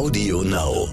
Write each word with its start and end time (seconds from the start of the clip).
Audio 0.00 0.40
Now. 0.40 0.88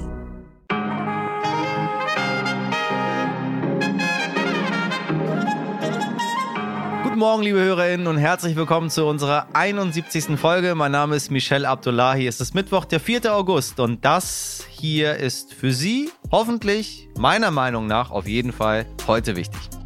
Guten 7.03 7.17
Morgen, 7.17 7.41
liebe 7.41 7.57
Hörerinnen 7.57 8.07
und 8.07 8.17
herzlich 8.17 8.57
willkommen 8.57 8.89
zu 8.89 9.05
unserer 9.05 9.47
71. 9.53 10.37
Folge. 10.37 10.75
Mein 10.75 10.91
Name 10.91 11.15
ist 11.15 11.31
Michel 11.31 11.65
Abdullahi. 11.65 12.27
Es 12.27 12.41
ist 12.41 12.53
Mittwoch, 12.53 12.83
der 12.83 12.99
4. 12.99 13.33
August 13.33 13.79
und 13.79 14.03
das 14.03 14.65
hier 14.69 15.15
ist 15.15 15.53
für 15.53 15.71
Sie 15.71 16.09
hoffentlich, 16.29 17.07
meiner 17.17 17.49
Meinung 17.49 17.87
nach, 17.87 18.11
auf 18.11 18.27
jeden 18.27 18.51
Fall 18.51 18.85
heute 19.07 19.37
wichtig. 19.37 19.76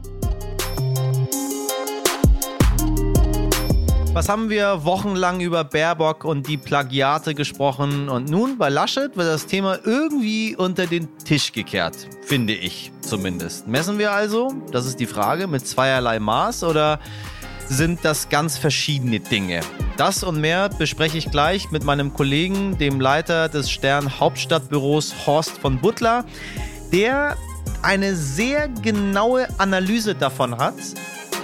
Was 4.14 4.28
haben 4.28 4.50
wir 4.50 4.84
wochenlang 4.84 5.40
über 5.40 5.64
Baerbock 5.64 6.26
und 6.26 6.46
die 6.46 6.58
Plagiate 6.58 7.34
gesprochen 7.34 8.10
und 8.10 8.30
nun 8.30 8.58
bei 8.58 8.68
Laschet 8.68 9.16
wird 9.16 9.28
das 9.28 9.46
Thema 9.46 9.80
irgendwie 9.86 10.54
unter 10.54 10.86
den 10.86 11.08
Tisch 11.20 11.54
gekehrt, 11.54 11.96
finde 12.22 12.54
ich 12.54 12.92
zumindest. 13.00 13.68
Messen 13.68 13.98
wir 14.00 14.12
also, 14.12 14.54
das 14.74 14.86
ist 14.86 15.00
die 15.00 15.06
Frage, 15.06 15.48
mit 15.48 15.66
zweierlei 15.66 16.20
Maß 16.20 16.66
oder 16.66 17.00
sind 17.70 18.04
das 18.04 18.28
ganz 18.28 18.58
verschiedene 18.58 19.22
Dinge? 19.22 19.62
Das 19.96 20.26
und 20.26 20.42
mehr 20.42 20.68
bespreche 20.68 21.18
ich 21.18 21.32
gleich 21.32 21.72
mit 21.72 21.86
meinem 21.86 22.14
Kollegen, 22.14 22.78
dem 22.78 23.00
Leiter 23.00 23.48
des 23.48 23.72
Stern 23.72 24.20
Hauptstadtbüros 24.20 25.26
Horst 25.26 25.58
von 25.58 25.80
Butler, 25.80 26.26
der 26.92 27.38
eine 27.82 28.14
sehr 28.18 28.68
genaue 28.68 29.48
Analyse 29.58 30.16
davon 30.16 30.58
hat, 30.58 30.76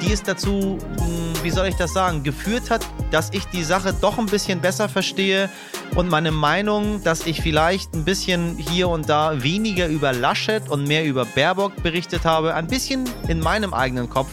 die 0.01 0.11
es 0.11 0.21
dazu, 0.21 0.77
hm, 0.97 1.26
wie 1.47 1.51
soll 1.51 1.67
ich 1.67 1.75
das 1.75 1.93
sagen, 1.93 2.23
geführt 2.23 2.69
hat, 2.69 2.85
dass 3.09 3.29
ich 3.31 3.45
die 3.45 3.63
Sache 3.63 3.95
doch 4.01 4.17
ein 4.17 4.25
bisschen 4.25 4.59
besser 4.59 4.89
verstehe 4.89 5.49
und 5.95 6.09
meine 6.09 6.31
Meinung, 6.31 7.01
dass 7.05 7.25
ich 7.25 7.41
vielleicht 7.41 7.93
ein 7.93 8.03
bisschen 8.03 8.57
hier 8.57 8.89
und 8.89 9.07
da 9.07 9.41
weniger 9.41 9.87
über 9.87 10.11
Laschet 10.11 10.67
und 10.67 10.85
mehr 10.85 11.05
über 11.05 11.23
Baerbock 11.23 11.81
berichtet 11.81 12.25
habe, 12.25 12.53
ein 12.53 12.67
bisschen 12.67 13.05
in 13.29 13.39
meinem 13.39 13.73
eigenen 13.73 14.09
Kopf 14.09 14.27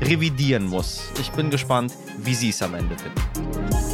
revidieren 0.00 0.64
muss. 0.64 1.02
Ich 1.20 1.30
bin 1.32 1.50
gespannt, 1.50 1.92
wie 2.16 2.34
Sie 2.34 2.48
es 2.48 2.62
am 2.62 2.74
Ende 2.74 2.96
finden. 2.96 3.93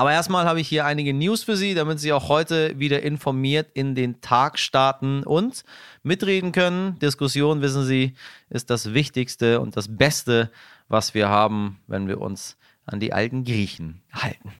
Aber 0.00 0.12
erstmal 0.12 0.46
habe 0.46 0.62
ich 0.62 0.66
hier 0.66 0.86
einige 0.86 1.12
News 1.12 1.42
für 1.42 1.58
Sie, 1.58 1.74
damit 1.74 2.00
Sie 2.00 2.14
auch 2.14 2.30
heute 2.30 2.78
wieder 2.78 3.02
informiert 3.02 3.68
in 3.74 3.94
den 3.94 4.22
Tag 4.22 4.58
starten 4.58 5.24
und 5.24 5.62
mitreden 6.02 6.52
können. 6.52 6.98
Diskussion, 7.00 7.60
wissen 7.60 7.84
Sie, 7.84 8.14
ist 8.48 8.70
das 8.70 8.94
Wichtigste 8.94 9.60
und 9.60 9.76
das 9.76 9.94
Beste, 9.94 10.50
was 10.88 11.12
wir 11.12 11.28
haben, 11.28 11.80
wenn 11.86 12.08
wir 12.08 12.18
uns 12.18 12.56
an 12.86 12.98
die 12.98 13.12
alten 13.12 13.44
Griechen 13.44 14.00
halten. 14.10 14.54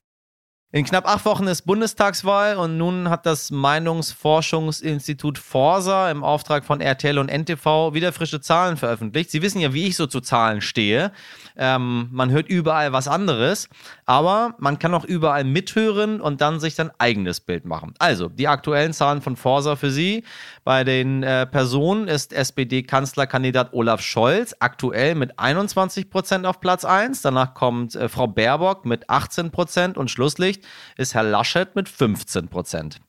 In 0.73 0.85
knapp 0.85 1.05
acht 1.05 1.25
Wochen 1.25 1.47
ist 1.47 1.63
Bundestagswahl 1.63 2.55
und 2.55 2.77
nun 2.77 3.09
hat 3.09 3.25
das 3.25 3.51
Meinungsforschungsinstitut 3.51 5.37
Forsa 5.37 6.09
im 6.09 6.23
Auftrag 6.23 6.63
von 6.63 6.79
RTL 6.79 7.19
und 7.19 7.29
NTV 7.29 7.93
wieder 7.93 8.13
frische 8.13 8.39
Zahlen 8.39 8.77
veröffentlicht. 8.77 9.31
Sie 9.31 9.41
wissen 9.41 9.59
ja, 9.59 9.73
wie 9.73 9.87
ich 9.87 9.97
so 9.97 10.07
zu 10.07 10.21
Zahlen 10.21 10.61
stehe. 10.61 11.11
Ähm, 11.57 12.07
man 12.13 12.31
hört 12.31 12.47
überall 12.47 12.93
was 12.93 13.09
anderes, 13.09 13.67
aber 14.05 14.55
man 14.59 14.79
kann 14.79 14.93
auch 14.93 15.03
überall 15.03 15.43
mithören 15.43 16.21
und 16.21 16.39
dann 16.39 16.61
sich 16.61 16.75
sein 16.75 16.89
eigenes 16.99 17.41
Bild 17.41 17.65
machen. 17.65 17.93
Also, 17.99 18.29
die 18.29 18.47
aktuellen 18.47 18.93
Zahlen 18.93 19.21
von 19.21 19.35
Forsa 19.35 19.75
für 19.75 19.91
Sie. 19.91 20.23
Bei 20.63 20.85
den 20.85 21.21
äh, 21.21 21.47
Personen 21.47 22.07
ist 22.07 22.31
SPD-Kanzlerkandidat 22.31 23.73
Olaf 23.73 23.99
Scholz 23.99 24.55
aktuell 24.59 25.15
mit 25.15 25.37
21 25.37 26.09
Prozent 26.09 26.45
auf 26.45 26.61
Platz 26.61 26.85
1. 26.85 27.23
Danach 27.23 27.55
kommt 27.55 27.93
äh, 27.95 28.07
Frau 28.07 28.27
Baerbock 28.27 28.85
mit 28.85 29.09
18 29.09 29.51
Prozent 29.51 29.97
und 29.97 30.09
Schlusslicht 30.09 30.60
ist 30.97 31.13
Herr 31.13 31.23
Laschet 31.23 31.75
mit 31.75 31.89
15 31.89 32.47
Prozent. 32.47 32.99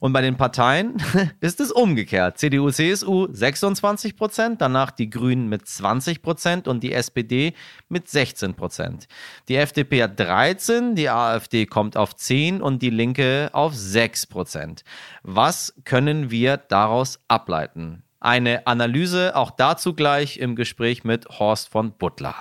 Und 0.00 0.12
bei 0.12 0.20
den 0.20 0.36
Parteien 0.36 0.96
ist 1.40 1.60
es 1.60 1.72
umgekehrt. 1.72 2.38
CDU, 2.38 2.70
CSU 2.70 3.28
26 3.30 4.16
Prozent, 4.16 4.60
danach 4.60 4.90
die 4.90 5.10
Grünen 5.10 5.48
mit 5.48 5.66
20 5.66 6.22
Prozent 6.22 6.68
und 6.68 6.82
die 6.82 6.92
SPD 6.92 7.54
mit 7.88 8.08
16 8.08 8.54
Prozent. 8.54 9.08
Die 9.48 9.56
FDP 9.56 10.02
hat 10.02 10.18
13, 10.18 10.94
die 10.94 11.08
AfD 11.08 11.66
kommt 11.66 11.96
auf 11.96 12.14
10 12.14 12.60
und 12.62 12.82
die 12.82 12.90
Linke 12.90 13.50
auf 13.52 13.74
6 13.74 14.26
Prozent. 14.26 14.84
Was 15.22 15.74
können 15.84 16.30
wir 16.30 16.56
daraus 16.56 17.20
ableiten? 17.28 18.02
Eine 18.20 18.66
Analyse 18.66 19.36
auch 19.36 19.50
dazu 19.50 19.94
gleich 19.94 20.38
im 20.38 20.56
Gespräch 20.56 21.04
mit 21.04 21.28
Horst 21.28 21.68
von 21.68 21.92
Butler. 21.92 22.34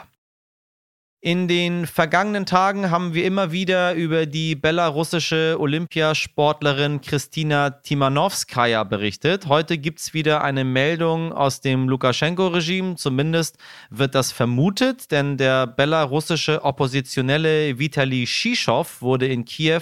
In 1.26 1.48
den 1.48 1.88
vergangenen 1.88 2.46
Tagen 2.46 2.92
haben 2.92 3.16
wir 3.16 3.26
immer 3.26 3.52
wieder 3.52 3.96
über 3.96 4.28
die 4.28 4.54
belarussische 4.54 5.58
Olympiasportlerin 5.60 7.02
Kristina 7.02 7.72
Timanowskaja 7.72 8.84
berichtet. 8.84 9.48
Heute 9.48 9.80
gibt 9.80 10.02
es 10.02 10.14
wieder 10.14 10.44
eine 10.44 10.64
Meldung 10.64 11.34
aus 11.34 11.62
dem 11.62 11.90
Lukaschenko-Regime. 11.90 12.96
Zumindest 12.98 13.58
wird 13.90 14.14
das 14.14 14.32
vermutet, 14.32 15.10
denn 15.10 15.36
der 15.38 15.66
belarussische 15.66 16.64
Oppositionelle 16.64 17.80
Vitali 17.80 18.28
Shishow 18.28 18.86
wurde 19.00 19.26
in 19.26 19.46
Kiew 19.46 19.82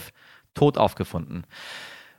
tot 0.54 0.78
aufgefunden. 0.78 1.46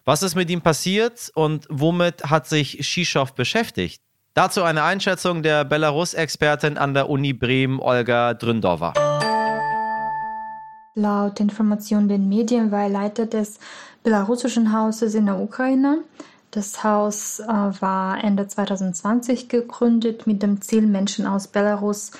Was 0.04 0.22
ist 0.22 0.34
mit 0.34 0.50
ihm 0.50 0.60
passiert 0.60 1.30
und 1.34 1.66
womit 1.70 2.24
hat 2.24 2.46
sich 2.46 2.86
Shishow 2.86 3.24
beschäftigt? 3.34 4.02
Dazu 4.34 4.64
eine 4.64 4.82
Einschätzung 4.82 5.44
der 5.44 5.64
Belarus-Expertin 5.64 6.76
an 6.76 6.92
der 6.92 7.08
Uni 7.08 7.32
Bremen, 7.32 7.78
Olga 7.78 8.34
Dründova. 8.34 8.92
Laut 10.96 11.38
Informationen 11.38 12.08
den 12.08 12.28
Medien 12.28 12.72
war 12.72 12.82
er 12.82 12.88
Leiter 12.88 13.26
des 13.26 13.60
belarussischen 14.02 14.76
Hauses 14.76 15.14
in 15.14 15.26
der 15.26 15.38
Ukraine. 15.38 15.98
Das 16.50 16.82
Haus 16.82 17.38
äh, 17.38 17.46
war 17.46 18.22
Ende 18.22 18.48
2020 18.48 19.48
gegründet 19.48 20.26
mit 20.26 20.42
dem 20.42 20.60
Ziel, 20.60 20.82
Menschen 20.82 21.26
aus 21.26 21.46
Belarus 21.46 22.10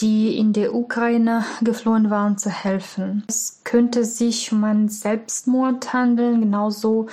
die 0.00 0.36
in 0.36 0.52
der 0.52 0.74
Ukraine 0.74 1.44
geflohen 1.62 2.10
waren, 2.10 2.38
zu 2.38 2.50
helfen. 2.50 3.24
Es 3.28 3.55
könnte 3.66 4.04
sich 4.04 4.52
um 4.52 4.64
einen 4.64 4.88
Selbstmord 4.88 5.92
handeln, 5.92 6.40
genauso 6.40 7.08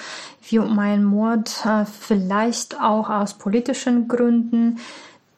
wie 0.48 0.60
um 0.60 0.78
einen 0.78 1.04
Mord, 1.04 1.66
äh, 1.66 1.84
vielleicht 1.86 2.80
auch 2.80 3.10
aus 3.10 3.34
politischen 3.34 4.08
Gründen. 4.08 4.80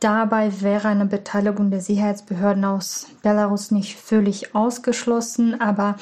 Dabei 0.02 0.62
wäre 0.62 0.90
eine 0.90 1.06
Beteiligung 1.06 1.72
der 1.72 1.80
Sicherheitsbehörden 1.80 2.66
aus 2.66 3.08
Belarus 3.24 3.72
nicht 3.72 3.96
völlig 3.96 4.54
ausgeschlossen, 4.54 5.60
aber 5.60 5.96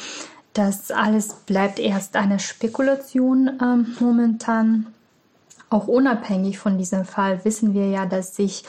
das 0.54 0.90
alles 0.90 1.34
bleibt 1.46 1.78
erst 1.80 2.16
eine 2.16 2.40
Spekulation 2.40 3.48
äh, 3.48 4.04
momentan. 4.04 4.88
Auch 5.70 5.88
unabhängig 5.88 6.58
von 6.58 6.80
diesem 6.80 7.06
Fall 7.06 7.46
wissen 7.46 7.76
wir 7.76 7.88
ja, 7.88 8.08
dass 8.08 8.36
sich 8.36 8.64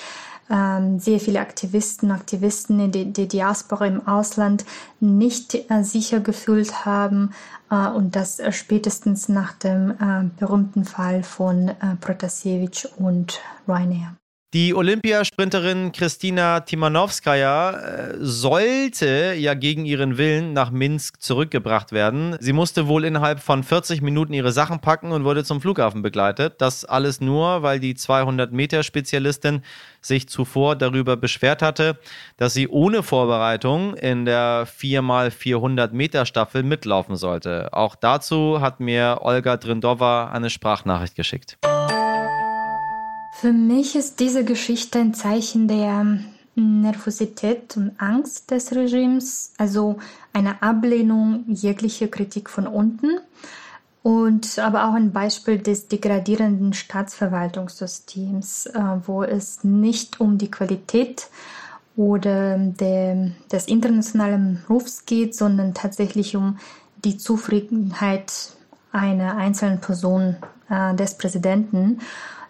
ähm, 0.51 0.99
sehr 0.99 1.21
viele 1.21 1.41
Aktivisten, 1.41 2.11
Aktivisten 2.11 2.81
in 2.81 2.93
der, 2.93 3.05
der 3.07 3.27
Diaspora 3.27 3.87
im 3.87 4.07
Ausland 4.07 4.65
nicht 5.01 5.55
äh, 5.71 5.83
sicher 5.83 6.21
gefühlt 6.21 6.85
haben 6.85 7.31
äh, 7.71 7.89
und 7.89 8.17
das 8.17 8.39
äh, 8.39 8.53
spätestens 8.53 9.29
nach 9.29 9.53
dem 9.53 9.91
äh, 9.93 10.31
berühmten 10.39 10.85
Fall 10.85 11.23
von 11.23 11.69
äh, 11.69 11.97
Protasevich 12.01 12.89
und 12.97 13.41
Ryanair. 13.67 14.17
Die 14.55 14.73
Olympiasprinterin 14.73 15.91
Kristina 15.91 16.61
Timanowskaja 16.61 17.73
äh, 17.73 18.15
sollte 18.21 19.35
ja 19.37 19.55
gegen 19.55 19.85
ihren 19.85 20.17
Willen 20.17 20.53
nach 20.53 20.71
Minsk 20.71 21.21
zurückgebracht 21.21 21.91
werden. 21.91 22.37
Sie 22.39 22.53
musste 22.53 22.87
wohl 22.87 23.05
innerhalb 23.05 23.41
von 23.41 23.65
40 23.65 24.01
Minuten 24.01 24.33
ihre 24.33 24.53
Sachen 24.53 24.79
packen 24.79 25.11
und 25.11 25.25
wurde 25.25 25.43
zum 25.43 25.61
Flughafen 25.61 26.03
begleitet. 26.03 26.61
Das 26.61 26.85
alles 26.85 27.21
nur, 27.21 27.65
weil 27.65 27.81
die 27.81 27.95
200-Meter-Spezialistin 27.97 29.63
sich 30.01 30.29
zuvor 30.29 30.77
darüber 30.77 31.17
beschwert 31.17 31.61
hatte, 31.61 31.99
dass 32.37 32.55
sie 32.55 32.69
ohne 32.69 33.03
Vorbereitung 33.03 33.97
in 33.97 34.25
der 34.25 34.69
4x400-Meter-Staffel 34.69 36.63
mitlaufen 36.63 37.17
sollte. 37.17 37.71
Auch 37.73 37.97
dazu 37.97 38.61
hat 38.61 38.79
mir 38.79 39.19
Olga 39.23 39.57
Drindova 39.57 40.31
eine 40.31 40.49
Sprachnachricht 40.49 41.17
geschickt. 41.17 41.59
Für 43.37 43.53
mich 43.53 43.97
ist 43.97 44.21
diese 44.21 44.45
Geschichte 44.45 45.01
ein 45.01 45.13
Zeichen 45.13 45.67
der 45.67 46.19
Nervosität 46.55 47.77
und 47.77 47.93
Angst 47.99 48.53
des 48.53 48.73
Regimes, 48.73 49.53
also 49.59 49.97
eine 50.33 50.63
Ablehnung 50.63 51.45
jeglicher 51.49 52.07
Kritik 52.07 52.49
von 52.49 52.69
unten 52.69 53.19
und 54.05 54.61
aber 54.61 54.89
auch 54.89 54.95
ein 54.95 55.13
Beispiel 55.13 55.59
des 55.59 55.89
degradierenden 55.89 56.75
Staatsverwaltungssystems, 56.75 58.67
äh, 58.67 58.81
wo 59.05 59.25
es 59.25 59.65
nicht 59.65 60.21
um 60.21 60.39
die 60.39 60.51
Qualität 60.51 61.27
oder 61.97 62.57
der, 62.57 63.33
des 63.51 63.67
internationalen 63.67 64.63
Rufs 64.71 65.07
geht, 65.07 65.35
sondern 65.35 65.75
tatsächlich 65.75 66.37
um 66.37 66.59
die 67.05 67.19
Zufriedenheit 67.19 68.33
einer 68.93 69.37
einzelnen 69.37 69.81
Person 69.81 70.37
äh, 70.71 70.95
des 70.95 71.19
Präsidenten. 71.19 71.99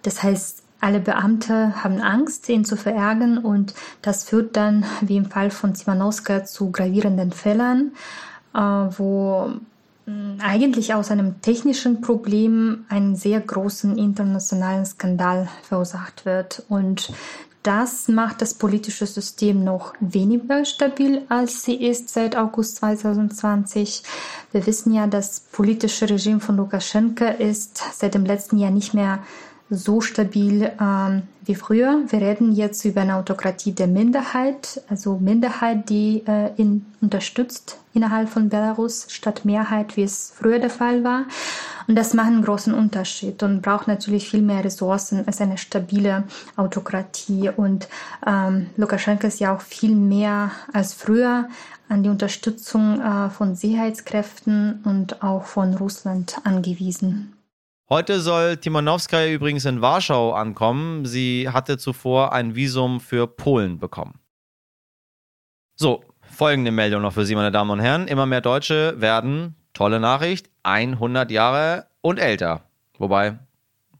Das 0.03 0.23
heißt, 0.23 0.63
Alle 0.85 1.01
Beamte 1.01 1.83
haben 1.83 2.03
Angst, 2.03 2.47
ihn 2.51 2.67
zu 2.67 2.77
verärgern 2.77 3.39
und 3.39 3.73
das 4.03 4.25
führt 4.25 4.55
dann, 4.55 4.85
wie 5.01 5.17
im 5.17 5.31
Fall 5.31 5.51
von 5.51 5.75
Zimanowska, 5.75 6.45
zu 6.45 6.71
gravierenden 6.73 7.33
Fällen, 7.33 7.95
äh, 8.55 8.59
wo 8.59 9.51
hm, 10.05 10.37
eigentlich 10.43 10.93
aus 10.93 11.11
einem 11.11 11.41
technischen 11.41 12.03
Problem 12.03 12.85
einen 12.91 13.17
sehr 13.17 13.41
großen 13.41 13.97
internationalen 13.97 14.85
Skandal 14.85 15.49
verursacht 15.63 16.27
wird. 16.27 16.65
Und 16.69 17.11
das 17.63 18.09
macht 18.09 18.43
das 18.43 18.53
politische 18.53 19.07
System 19.07 19.65
noch 19.65 19.95
weniger 20.01 20.67
stabil, 20.67 21.23
als 21.31 21.63
sie 21.63 21.77
ist 21.77 22.11
seit 22.11 22.37
August 22.37 22.77
2020. 22.77 24.03
Wir 24.53 24.67
wissen 24.67 24.93
ja, 24.93 25.07
das 25.07 25.41
politische 25.51 26.11
Regime 26.11 26.41
von 26.41 26.59
Lukaschenka 26.59 27.29
ist 27.29 27.83
seit 27.95 28.13
dem 28.13 28.27
letzten 28.27 28.59
Jahr 28.59 28.71
nicht 28.71 28.93
mehr 28.93 29.21
so 29.70 30.00
stabil 30.00 30.70
ähm, 30.81 31.22
wie 31.44 31.55
früher. 31.55 32.02
Wir 32.08 32.20
reden 32.20 32.52
jetzt 32.52 32.84
über 32.84 33.00
eine 33.00 33.16
Autokratie 33.16 33.72
der 33.72 33.87
Minderheit, 33.87 34.82
also 34.88 35.16
Minderheit, 35.19 35.88
die 35.88 36.22
äh, 36.26 36.50
ihn 36.56 36.87
unterstützt 37.00 37.78
innerhalb 37.93 38.28
von 38.28 38.49
Belarus 38.49 39.06
statt 39.08 39.44
Mehrheit, 39.44 39.96
wie 39.96 40.02
es 40.02 40.32
früher 40.37 40.58
der 40.58 40.70
Fall 40.70 41.05
war. 41.05 41.25
Und 41.87 41.96
das 41.96 42.14
macht 42.14 42.28
einen 42.28 42.44
großen 42.44 42.75
Unterschied 42.75 43.43
und 43.43 43.62
braucht 43.62 43.88
natürlich 43.88 44.28
viel 44.28 44.43
mehr 44.43 44.64
Ressourcen 44.64 45.26
als 45.26 45.40
eine 45.40 45.58
stabile 45.58 46.25
Autokratie. 46.56 47.50
Und 47.55 47.88
ähm, 48.26 48.70
Lukaschenko 48.76 49.26
ist 49.26 49.40
ja 49.40 49.55
auch 49.55 49.61
viel 49.61 49.94
mehr 49.94 50.50
als 50.72 50.94
früher 50.94 51.49
an 51.88 52.02
die 52.02 52.08
Unterstützung 52.08 53.00
äh, 53.00 53.31
von 53.31 53.55
Sicherheitskräften 53.55 54.81
und 54.84 55.22
auch 55.22 55.44
von 55.44 55.75
Russland 55.75 56.37
angewiesen. 56.44 57.34
Heute 57.91 58.21
soll 58.21 58.57
Timonowskaja 58.57 59.31
übrigens 59.31 59.67
in 59.67 59.83
Warschau 59.83 60.33
ankommen. 60.33 61.05
Sie 61.05 61.51
hatte 61.51 61.77
zuvor 61.77 62.33
ein 62.33 62.55
Visum 62.55 62.99
für 62.99 63.27
Polen 63.27 63.79
bekommen. 63.79 64.15
So, 65.77 66.03
folgende 66.23 66.71
Meldung 66.71 67.03
noch 67.03 67.13
für 67.13 67.27
Sie, 67.27 67.35
meine 67.35 67.53
Damen 67.53 67.71
und 67.71 67.81
Herren. 67.81 68.09
Immer 68.09 68.25
mehr 68.25 68.41
Deutsche 68.41 68.99
werden, 69.03 69.57
tolle 69.75 70.01
Nachricht, 70.01 70.49
100 70.63 71.31
Jahre 71.31 71.89
und 72.01 72.19
älter. 72.19 72.63
Wobei, 72.97 73.39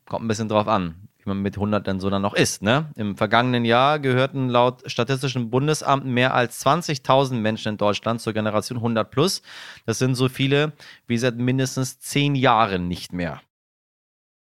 kommt 0.07 0.25
ein 0.25 0.29
bisschen 0.29 0.49
drauf 0.49 0.67
an, 0.67 1.09
wie 1.19 1.29
man 1.29 1.43
mit 1.43 1.57
100 1.57 1.87
denn 1.87 2.01
so 2.01 2.09
dann 2.09 2.23
noch 2.23 2.35
ist. 2.35 2.63
Ne? 2.63 2.91
Im 2.97 3.19
vergangenen 3.19 3.67
Jahr 3.67 3.99
gehörten 3.99 4.49
laut 4.49 4.91
Statistischem 4.91 5.51
Bundesamt 5.51 6.07
mehr 6.07 6.33
als 6.33 6.65
20.000 6.65 7.35
Menschen 7.35 7.73
in 7.73 7.77
Deutschland 7.77 8.23
zur 8.23 8.33
Generation 8.33 8.79
100 8.79 9.11
plus. 9.11 9.43
Das 9.85 9.99
sind 9.99 10.15
so 10.15 10.31
viele 10.31 10.73
wie 11.07 11.19
seit 11.19 11.37
mindestens 11.37 12.01
10 12.01 12.35
Jahren 12.35 12.89
nicht 12.89 13.13
mehr. 13.13 13.43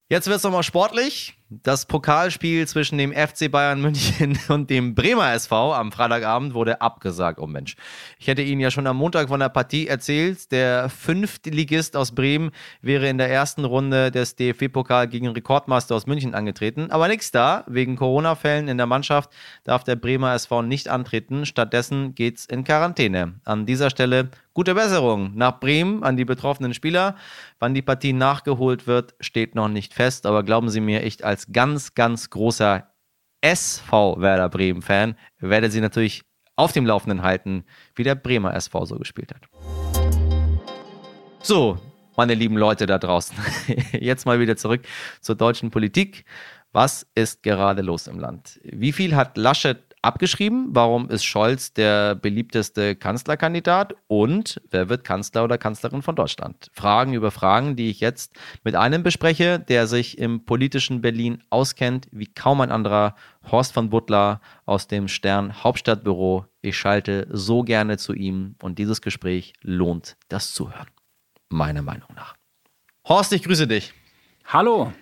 Jetzt 0.07 0.27
wird 0.27 0.37
es 0.37 0.43
nochmal 0.43 0.61
sportlich. 0.61 1.33
Das 1.49 1.87
Pokalspiel 1.87 2.67
zwischen 2.67 2.99
dem 2.99 3.11
FC 3.11 3.49
Bayern 3.49 3.81
München 3.81 4.37
und 4.49 4.69
dem 4.69 4.93
Bremer 4.93 5.33
SV 5.33 5.73
am 5.73 5.91
Freitagabend 5.91 6.53
wurde 6.53 6.79
abgesagt. 6.79 7.39
Oh 7.39 7.47
Mensch. 7.47 7.75
Ich 8.19 8.27
hätte 8.27 8.43
Ihnen 8.43 8.61
ja 8.61 8.69
schon 8.69 8.85
am 8.85 8.97
Montag 8.97 9.29
von 9.29 9.39
der 9.39 9.49
Partie 9.49 9.87
erzählt. 9.87 10.51
Der 10.51 10.89
Fünftligist 10.89 11.95
aus 11.97 12.13
Bremen 12.13 12.51
wäre 12.83 13.09
in 13.09 13.17
der 13.17 13.31
ersten 13.31 13.65
Runde 13.65 14.11
des 14.11 14.35
DFB-Pokal 14.35 15.07
gegen 15.07 15.27
Rekordmeister 15.27 15.95
aus 15.95 16.05
München 16.05 16.35
angetreten. 16.35 16.91
Aber 16.91 17.07
nichts 17.07 17.31
da. 17.31 17.63
Wegen 17.65 17.95
Corona-Fällen 17.95 18.67
in 18.67 18.77
der 18.77 18.85
Mannschaft 18.85 19.31
darf 19.63 19.83
der 19.83 19.95
Bremer 19.95 20.35
SV 20.35 20.61
nicht 20.61 20.87
antreten. 20.87 21.47
Stattdessen 21.47 22.13
geht's 22.13 22.45
in 22.45 22.63
Quarantäne. 22.63 23.39
An 23.43 23.65
dieser 23.65 23.89
Stelle 23.89 24.29
Gute 24.55 24.73
Besserung 24.73 25.35
nach 25.35 25.59
Bremen 25.59 26.01
an 26.05 26.15
die 26.15 26.23
betroffenen 26.23 26.73
Spieler. 26.73 27.17
Wann 27.59 27.73
die 27.73 27.81
Partie 27.81 28.13
nachgeholt 28.13 28.87
wird, 28.87 29.13
steht 29.19 29.53
noch 29.53 29.67
nicht 29.67 29.93
fest. 29.93 30.25
Aber 30.25 30.43
glauben 30.43 30.69
Sie 30.69 30.79
mir, 30.79 31.03
ich 31.03 31.25
als 31.25 31.51
ganz, 31.51 31.93
ganz 31.93 32.29
großer 32.29 32.89
SV 33.41 34.21
Werder 34.21 34.47
Bremen-Fan 34.47 35.17
werde 35.39 35.69
Sie 35.69 35.81
natürlich 35.81 36.23
auf 36.55 36.71
dem 36.71 36.85
Laufenden 36.85 37.21
halten, 37.21 37.65
wie 37.95 38.03
der 38.03 38.15
Bremer 38.15 38.55
SV 38.55 38.85
so 38.85 38.97
gespielt 38.97 39.33
hat. 39.35 39.41
So, 41.41 41.77
meine 42.15 42.33
lieben 42.33 42.55
Leute 42.55 42.85
da 42.85 42.97
draußen, 42.97 43.35
jetzt 43.91 44.25
mal 44.25 44.39
wieder 44.39 44.55
zurück 44.55 44.83
zur 45.19 45.35
deutschen 45.35 45.69
Politik. 45.69 46.23
Was 46.71 47.05
ist 47.13 47.43
gerade 47.43 47.81
los 47.81 48.07
im 48.07 48.19
Land? 48.19 48.61
Wie 48.63 48.93
viel 48.93 49.17
hat 49.17 49.35
Laschet 49.35 49.94
abgeschrieben. 50.05 50.67
Warum 50.69 51.09
ist 51.09 51.25
Scholz 51.25 51.73
der 51.73 52.15
beliebteste 52.15 52.95
Kanzlerkandidat? 52.95 53.95
Und 54.07 54.61
wer 54.69 54.87
wird 54.87 55.03
Kanzler 55.03 55.43
oder 55.43 55.57
Kanzlerin 55.57 56.01
von 56.01 56.15
Deutschland? 56.15 56.69
Fragen 56.73 57.13
über 57.13 57.31
Fragen, 57.31 57.75
die 57.75 57.89
ich 57.89 57.99
jetzt 57.99 58.33
mit 58.63 58.75
einem 58.75 59.03
bespreche, 59.03 59.59
der 59.59 59.87
sich 59.87 60.17
im 60.17 60.45
politischen 60.45 61.01
Berlin 61.01 61.43
auskennt, 61.49 62.07
wie 62.11 62.27
kaum 62.27 62.61
ein 62.61 62.71
anderer, 62.71 63.15
Horst 63.51 63.73
von 63.73 63.89
Butler 63.89 64.41
aus 64.65 64.87
dem 64.87 65.07
Stern 65.07 65.63
Hauptstadtbüro. 65.63 66.45
Ich 66.61 66.77
schalte 66.77 67.27
so 67.31 67.63
gerne 67.63 67.97
zu 67.97 68.13
ihm 68.13 68.55
und 68.61 68.79
dieses 68.79 69.01
Gespräch 69.01 69.53
lohnt 69.61 70.17
das 70.29 70.53
Zuhören. 70.53 70.87
Meiner 71.49 71.81
Meinung 71.81 72.09
nach. 72.15 72.35
Horst, 73.07 73.33
ich 73.33 73.43
grüße 73.43 73.67
dich. 73.67 73.93
Hallo. 74.45 74.93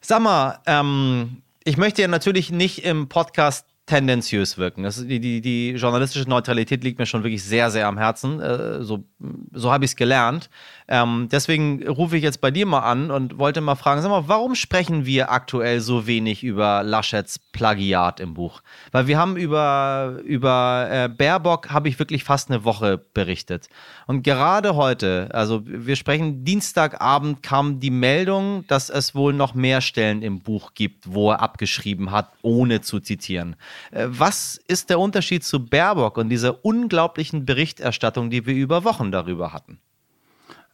Sag 0.00 0.20
mal, 0.20 0.60
ähm, 0.66 1.42
ich 1.64 1.76
möchte 1.76 2.02
ja 2.02 2.08
natürlich 2.08 2.50
nicht 2.50 2.84
im 2.84 3.08
Podcast 3.08 3.73
tendenziös 3.86 4.56
wirken. 4.56 4.82
Das, 4.82 5.04
die, 5.06 5.20
die, 5.20 5.40
die 5.40 5.70
journalistische 5.72 6.28
Neutralität 6.28 6.82
liegt 6.84 6.98
mir 6.98 7.06
schon 7.06 7.22
wirklich 7.22 7.44
sehr, 7.44 7.70
sehr 7.70 7.86
am 7.86 7.98
Herzen. 7.98 8.40
Äh, 8.40 8.82
so 8.82 9.04
so 9.52 9.72
habe 9.72 9.84
ich 9.84 9.92
es 9.92 9.96
gelernt. 9.96 10.50
Ähm, 10.88 11.28
deswegen 11.30 11.86
rufe 11.88 12.16
ich 12.16 12.22
jetzt 12.22 12.40
bei 12.40 12.50
dir 12.50 12.66
mal 12.66 12.80
an 12.80 13.10
und 13.10 13.38
wollte 13.38 13.60
mal 13.60 13.74
fragen, 13.74 14.02
sag 14.02 14.10
mal, 14.10 14.28
warum 14.28 14.54
sprechen 14.54 15.06
wir 15.06 15.30
aktuell 15.30 15.80
so 15.80 16.06
wenig 16.06 16.42
über 16.42 16.82
Laschets 16.82 17.38
Plagiat 17.38 18.20
im 18.20 18.34
Buch? 18.34 18.62
Weil 18.92 19.06
wir 19.06 19.18
haben 19.18 19.36
über, 19.36 20.18
über 20.24 20.88
äh, 20.90 21.08
Baerbock 21.08 21.70
habe 21.70 21.88
ich 21.88 21.98
wirklich 21.98 22.24
fast 22.24 22.50
eine 22.50 22.64
Woche 22.64 22.98
berichtet. 22.98 23.68
Und 24.06 24.22
gerade 24.22 24.74
heute, 24.74 25.28
also 25.32 25.62
wir 25.64 25.96
sprechen 25.96 26.44
Dienstagabend 26.44 27.42
kam 27.42 27.80
die 27.80 27.90
Meldung, 27.90 28.66
dass 28.66 28.90
es 28.90 29.14
wohl 29.14 29.32
noch 29.32 29.54
mehr 29.54 29.80
Stellen 29.80 30.22
im 30.22 30.40
Buch 30.40 30.72
gibt, 30.74 31.12
wo 31.12 31.30
er 31.30 31.40
abgeschrieben 31.40 32.10
hat, 32.10 32.30
ohne 32.42 32.82
zu 32.82 33.00
zitieren. 33.00 33.56
Äh, 33.90 34.06
was 34.08 34.60
ist 34.68 34.90
der 34.90 34.98
Unterschied 34.98 35.44
zu 35.44 35.64
Baerbock 35.64 36.18
und 36.18 36.28
dieser 36.28 36.64
unglaublichen 36.64 37.44
Berichterstattung, 37.44 38.30
die 38.30 38.46
wir 38.46 38.54
über 38.54 38.84
Wochen 38.84 39.10
darüber 39.10 39.52
hatten? 39.52 39.78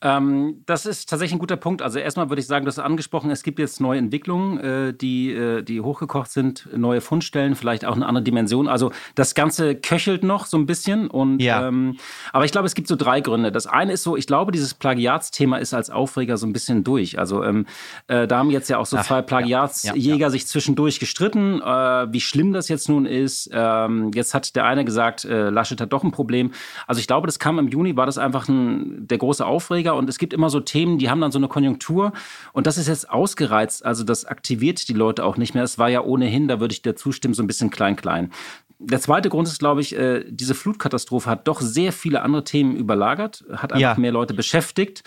Ähm, 0.02 0.62
das 0.66 0.86
ist 0.86 1.10
tatsächlich 1.10 1.34
ein 1.34 1.38
guter 1.38 1.56
Punkt. 1.56 1.82
Also 1.82 1.98
erstmal 1.98 2.30
würde 2.30 2.40
ich 2.40 2.46
sagen, 2.46 2.64
du 2.64 2.70
hast 2.70 2.78
angesprochen, 2.78 3.30
es 3.30 3.42
gibt 3.42 3.58
jetzt 3.58 3.80
neue 3.80 3.98
Entwicklungen, 3.98 4.58
äh, 4.58 4.94
die, 4.94 5.32
äh, 5.32 5.62
die 5.62 5.80
hochgekocht 5.82 6.30
sind, 6.30 6.68
neue 6.74 7.00
Fundstellen, 7.02 7.54
vielleicht 7.54 7.84
auch 7.84 7.96
eine 7.96 8.06
andere 8.06 8.24
Dimension. 8.24 8.66
Also 8.66 8.92
das 9.14 9.34
Ganze 9.34 9.74
köchelt 9.74 10.22
noch 10.22 10.46
so 10.46 10.56
ein 10.56 10.64
bisschen. 10.64 11.08
Und, 11.08 11.40
ja. 11.40 11.68
ähm, 11.68 11.98
aber 12.32 12.46
ich 12.46 12.52
glaube, 12.52 12.66
es 12.66 12.74
gibt 12.74 12.88
so 12.88 12.96
drei 12.96 13.20
Gründe. 13.20 13.52
Das 13.52 13.66
eine 13.66 13.92
ist 13.92 14.02
so, 14.02 14.16
ich 14.16 14.26
glaube, 14.26 14.52
dieses 14.52 14.72
Plagiatsthema 14.72 15.58
ist 15.58 15.74
als 15.74 15.90
Aufreger 15.90 16.38
so 16.38 16.46
ein 16.46 16.54
bisschen 16.54 16.82
durch. 16.82 17.18
Also 17.18 17.44
ähm, 17.44 17.66
äh, 18.06 18.26
da 18.26 18.38
haben 18.38 18.50
jetzt 18.50 18.70
ja 18.70 18.78
auch 18.78 18.86
so 18.86 18.96
Ach, 18.96 19.04
zwei 19.04 19.20
Plagiatsjäger 19.20 19.98
ja, 19.98 20.16
ja, 20.16 20.30
sich 20.30 20.46
zwischendurch 20.46 20.98
gestritten, 20.98 21.60
äh, 21.60 22.12
wie 22.12 22.20
schlimm 22.20 22.54
das 22.54 22.68
jetzt 22.68 22.88
nun 22.88 23.04
ist. 23.04 23.50
Ähm, 23.52 24.12
jetzt 24.14 24.32
hat 24.32 24.56
der 24.56 24.64
eine 24.64 24.86
gesagt, 24.86 25.26
äh, 25.26 25.50
Laschet 25.50 25.80
hat 25.80 25.92
doch 25.92 26.04
ein 26.04 26.10
Problem. 26.10 26.52
Also 26.86 27.00
ich 27.00 27.06
glaube, 27.06 27.26
das 27.26 27.38
kam 27.38 27.58
im 27.58 27.68
Juni, 27.68 27.96
war 27.96 28.06
das 28.06 28.16
einfach 28.16 28.48
ein, 28.48 29.06
der 29.06 29.18
große 29.18 29.44
Aufreger 29.44 29.89
weniger 29.90 29.96
und 29.96 30.08
es 30.08 30.18
gibt 30.18 30.32
immer 30.32 30.50
so 30.50 30.60
Themen, 30.60 30.98
die 30.98 31.10
haben 31.10 31.20
dann 31.20 31.32
so 31.32 31.38
eine 31.38 31.48
Konjunktur 31.48 32.12
und 32.52 32.66
das 32.66 32.78
ist 32.78 32.88
jetzt 32.88 33.10
ausgereizt. 33.10 33.84
Also 33.84 34.04
das 34.04 34.24
aktiviert 34.24 34.88
die 34.88 34.92
Leute 34.92 35.24
auch 35.24 35.36
nicht 35.36 35.54
mehr. 35.54 35.64
Es 35.64 35.78
war 35.78 35.88
ja 35.88 36.02
ohnehin, 36.02 36.48
da 36.48 36.60
würde 36.60 36.72
ich 36.72 36.82
dir 36.82 36.96
zustimmen, 36.96 37.34
so 37.34 37.42
ein 37.42 37.46
bisschen 37.46 37.70
klein-klein. 37.70 38.30
Der 38.78 39.00
zweite 39.00 39.28
Grund 39.28 39.46
ist, 39.46 39.58
glaube 39.58 39.82
ich, 39.82 39.94
äh, 39.94 40.24
diese 40.26 40.54
Flutkatastrophe 40.54 41.28
hat 41.28 41.46
doch 41.46 41.60
sehr 41.60 41.92
viele 41.92 42.22
andere 42.22 42.44
Themen 42.44 42.76
überlagert, 42.76 43.44
hat 43.52 43.72
einfach 43.72 43.96
ja. 43.96 44.00
mehr 44.00 44.12
Leute 44.12 44.32
beschäftigt. 44.32 45.02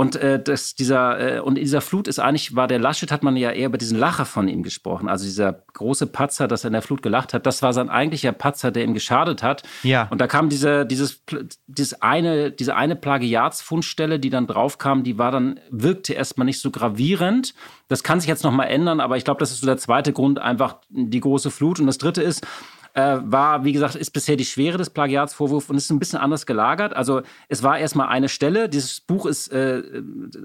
Und 0.00 0.16
äh, 0.16 0.42
das, 0.42 0.74
dieser 0.74 1.36
äh, 1.36 1.40
und 1.40 1.58
in 1.58 1.64
dieser 1.64 1.82
Flut 1.82 2.08
ist 2.08 2.18
eigentlich 2.18 2.56
war 2.56 2.66
der 2.66 2.78
Laschet 2.78 3.12
hat 3.12 3.22
man 3.22 3.36
ja 3.36 3.50
eher 3.50 3.66
über 3.66 3.76
diesen 3.76 3.98
Lacher 3.98 4.24
von 4.24 4.48
ihm 4.48 4.62
gesprochen, 4.62 5.10
also 5.10 5.26
dieser 5.26 5.52
große 5.74 6.06
Patzer, 6.06 6.48
dass 6.48 6.64
er 6.64 6.68
in 6.68 6.72
der 6.72 6.80
Flut 6.80 7.02
gelacht 7.02 7.34
hat. 7.34 7.44
Das 7.44 7.60
war 7.60 7.74
sein 7.74 7.90
eigentlicher 7.90 8.32
Patzer, 8.32 8.70
der 8.70 8.84
ihm 8.84 8.94
geschadet 8.94 9.42
hat. 9.42 9.62
Ja. 9.82 10.08
Und 10.08 10.22
da 10.22 10.26
kam 10.26 10.48
diese 10.48 10.86
dieses 10.86 11.22
dieses 11.66 12.00
eine 12.00 12.50
diese 12.50 12.76
eine 12.76 12.96
Plagiatsfundstelle, 12.96 14.18
die 14.18 14.30
dann 14.30 14.46
draufkam, 14.46 15.04
die 15.04 15.18
war 15.18 15.32
dann 15.32 15.60
wirkte 15.68 16.14
erstmal 16.14 16.46
nicht 16.46 16.62
so 16.62 16.70
gravierend. 16.70 17.52
Das 17.88 18.02
kann 18.02 18.20
sich 18.20 18.28
jetzt 18.28 18.42
noch 18.42 18.52
mal 18.52 18.64
ändern, 18.64 19.00
aber 19.00 19.18
ich 19.18 19.24
glaube, 19.24 19.40
das 19.40 19.50
ist 19.50 19.60
so 19.60 19.66
der 19.66 19.76
zweite 19.76 20.14
Grund, 20.14 20.38
einfach 20.38 20.76
die 20.88 21.20
große 21.20 21.50
Flut. 21.50 21.78
Und 21.78 21.86
das 21.86 21.98
dritte 21.98 22.22
ist 22.22 22.46
äh, 22.94 23.18
war, 23.22 23.64
wie 23.64 23.72
gesagt, 23.72 23.94
ist 23.94 24.10
bisher 24.10 24.36
die 24.36 24.44
Schwere 24.44 24.78
des 24.78 24.90
Plagiatsvorwurfs 24.90 25.70
und 25.70 25.76
ist 25.76 25.90
ein 25.90 25.98
bisschen 25.98 26.18
anders 26.18 26.46
gelagert. 26.46 26.94
Also 26.94 27.22
es 27.48 27.62
war 27.62 27.78
erstmal 27.78 28.08
eine 28.08 28.28
Stelle. 28.28 28.68
Dieses 28.68 29.00
Buch 29.00 29.26
ist 29.26 29.52
äh, 29.52 29.82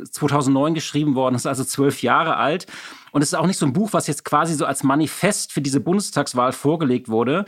2009 0.10 0.74
geschrieben 0.74 1.16
worden, 1.16 1.36
ist 1.36 1.48
also 1.48 1.64
zwölf 1.64 2.02
Jahre 2.02 2.38
alt. 2.38 2.68
Und 3.12 3.22
es 3.22 3.30
ist 3.30 3.36
auch 3.36 3.48
nicht 3.48 3.58
so 3.58 3.66
ein 3.66 3.74
Buch, 3.74 3.94
was 3.94 4.08
jetzt 4.08 4.26
quasi 4.26 4.56
so 4.56 4.66
als 4.66 4.84
Manifest 4.84 5.54
für 5.54 5.62
diese 5.62 5.80
Bundestagswahl 5.80 6.52
vorgelegt 6.52 7.08
wurde. 7.08 7.46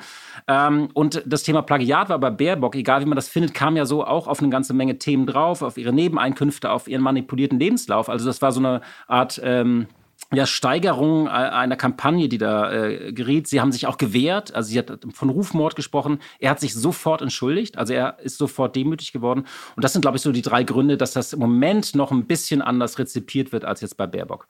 Ähm, 0.47 0.89
und 0.93 1.21
das 1.25 1.43
Thema 1.43 1.61
Plagiat 1.61 2.09
war 2.09 2.19
bei 2.19 2.29
Baerbock, 2.29 2.75
egal 2.75 3.01
wie 3.01 3.05
man 3.05 3.17
das 3.17 3.27
findet, 3.27 3.53
kam 3.53 3.75
ja 3.75 3.85
so 3.85 4.05
auch 4.05 4.27
auf 4.27 4.39
eine 4.39 4.49
ganze 4.49 4.73
Menge 4.73 4.97
Themen 4.97 5.27
drauf, 5.27 5.61
auf 5.61 5.77
ihre 5.77 5.91
Nebeneinkünfte, 5.91 6.71
auf 6.71 6.87
ihren 6.87 7.01
manipulierten 7.01 7.59
Lebenslauf. 7.59 8.09
Also 8.09 8.25
das 8.25 8.41
war 8.41 8.51
so 8.51 8.59
eine 8.59 8.81
Art... 9.07 9.39
Ähm, 9.43 9.87
ja, 10.33 10.45
Steigerung 10.45 11.27
äh, 11.27 11.29
einer 11.29 11.75
Kampagne, 11.75 12.27
die 12.27 12.37
da 12.37 12.71
äh, 12.71 13.13
geriet. 13.13 13.47
Sie 13.47 13.61
haben 13.61 13.71
sich 13.71 13.87
auch 13.87 13.97
gewehrt. 13.97 14.53
Also 14.53 14.69
sie 14.69 14.79
hat 14.79 14.99
von 15.13 15.29
Rufmord 15.29 15.75
gesprochen. 15.75 16.19
Er 16.39 16.51
hat 16.51 16.59
sich 16.59 16.73
sofort 16.73 17.21
entschuldigt. 17.21 17.77
Also 17.77 17.93
er 17.93 18.19
ist 18.19 18.37
sofort 18.37 18.75
demütig 18.75 19.13
geworden. 19.13 19.45
Und 19.75 19.83
das 19.83 19.93
sind, 19.93 20.01
glaube 20.01 20.17
ich, 20.17 20.23
so 20.23 20.31
die 20.31 20.41
drei 20.41 20.63
Gründe, 20.63 20.97
dass 20.97 21.13
das 21.13 21.33
im 21.33 21.39
Moment 21.39 21.95
noch 21.95 22.11
ein 22.11 22.25
bisschen 22.25 22.61
anders 22.61 22.99
rezipiert 22.99 23.51
wird 23.51 23.63
als 23.63 23.81
jetzt 23.81 23.95
bei 23.97 24.07
Baerbock. 24.07 24.47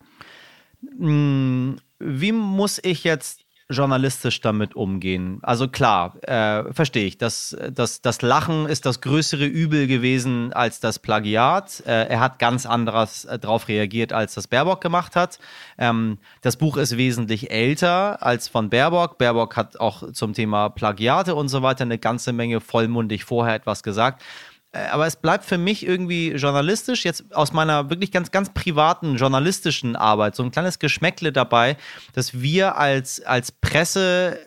Hm, 0.98 1.78
wie 2.00 2.32
muss 2.32 2.80
ich 2.84 3.04
jetzt 3.04 3.47
journalistisch 3.70 4.42
damit 4.42 4.76
umgehen? 4.76 5.40
Also 5.42 5.68
klar, 5.68 6.16
äh, 6.24 6.72
verstehe 6.74 7.06
ich, 7.06 7.18
das, 7.18 7.56
das, 7.72 8.02
das 8.02 8.22
Lachen 8.22 8.66
ist 8.68 8.86
das 8.86 9.02
größere 9.02 9.46
Übel 9.46 9.88
gewesen 9.88 10.54
als 10.54 10.80
das 10.80 11.00
Plagiat. 11.00 11.84
Äh, 11.86 12.08
er 12.08 12.20
hat 12.20 12.40
ganz 12.40 12.66
anderes 12.66 13.26
äh, 13.26 13.38
darauf 13.40 13.68
reagiert, 13.68 14.14
als 14.14 14.34
das 14.36 14.48
Baerbock 14.48 14.82
gemacht 14.82 15.16
hat. 15.16 15.40
Ähm, 15.78 16.18
das 16.42 16.58
Buch 16.58 16.78
ist 16.78 16.98
wesentlich 16.98 17.52
älter 17.52 18.24
als 18.24 18.48
von 18.48 18.70
Baerbock. 18.70 19.18
Baerbock 19.18 19.58
hat 19.58 19.80
auch 19.80 20.12
zum 20.12 20.34
Thema 20.34 20.70
Plagiate 20.70 21.36
und 21.36 21.50
so 21.50 21.62
weiter 21.62 21.84
eine 21.84 21.98
ganze 21.98 22.34
Menge 22.34 22.62
vollmundig 22.62 23.26
vorher 23.26 23.56
etwas 23.56 23.84
gesagt. 23.84 24.24
Äh, 24.72 24.88
aber 24.88 25.08
es 25.08 25.16
bleibt 25.16 25.46
für 25.46 25.58
mich 25.58 25.86
irgendwie 25.86 26.32
journalistisch, 26.34 27.06
jetzt 27.06 27.34
aus 27.34 27.54
meiner 27.54 27.90
wirklich 27.90 28.12
ganz, 28.12 28.32
ganz 28.32 28.54
privaten 28.54 29.16
journalistischen 29.16 29.96
Arbeit, 29.96 30.36
so 30.36 30.44
ein 30.44 30.52
kleines 30.52 30.80
Geschmäckle 30.80 31.32
dabei, 31.32 31.78
dass 32.14 32.42
wir 32.42 32.78
als, 32.78 33.22
als 33.22 33.52
Presse 33.52 34.40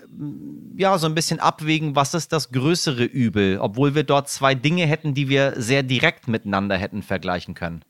ja 0.77 0.99
so 0.99 1.07
ein 1.07 1.15
bisschen 1.15 1.41
abwägen, 1.41 1.97
was 1.97 2.15
ist 2.15 2.33
das 2.33 2.53
größere 2.53 3.05
Übel, 3.05 3.59
obwohl 3.61 3.95
wir 3.95 4.05
dort 4.05 4.29
zwei 4.29 4.55
Dinge 4.55 4.87
hätten, 4.87 5.15
die 5.15 5.29
wir 5.29 5.55
sehr 5.57 5.83
direkt 5.83 6.29
miteinander 6.29 6.77
hätten 6.77 7.03
vergleichen 7.03 7.55
können. 7.55 7.83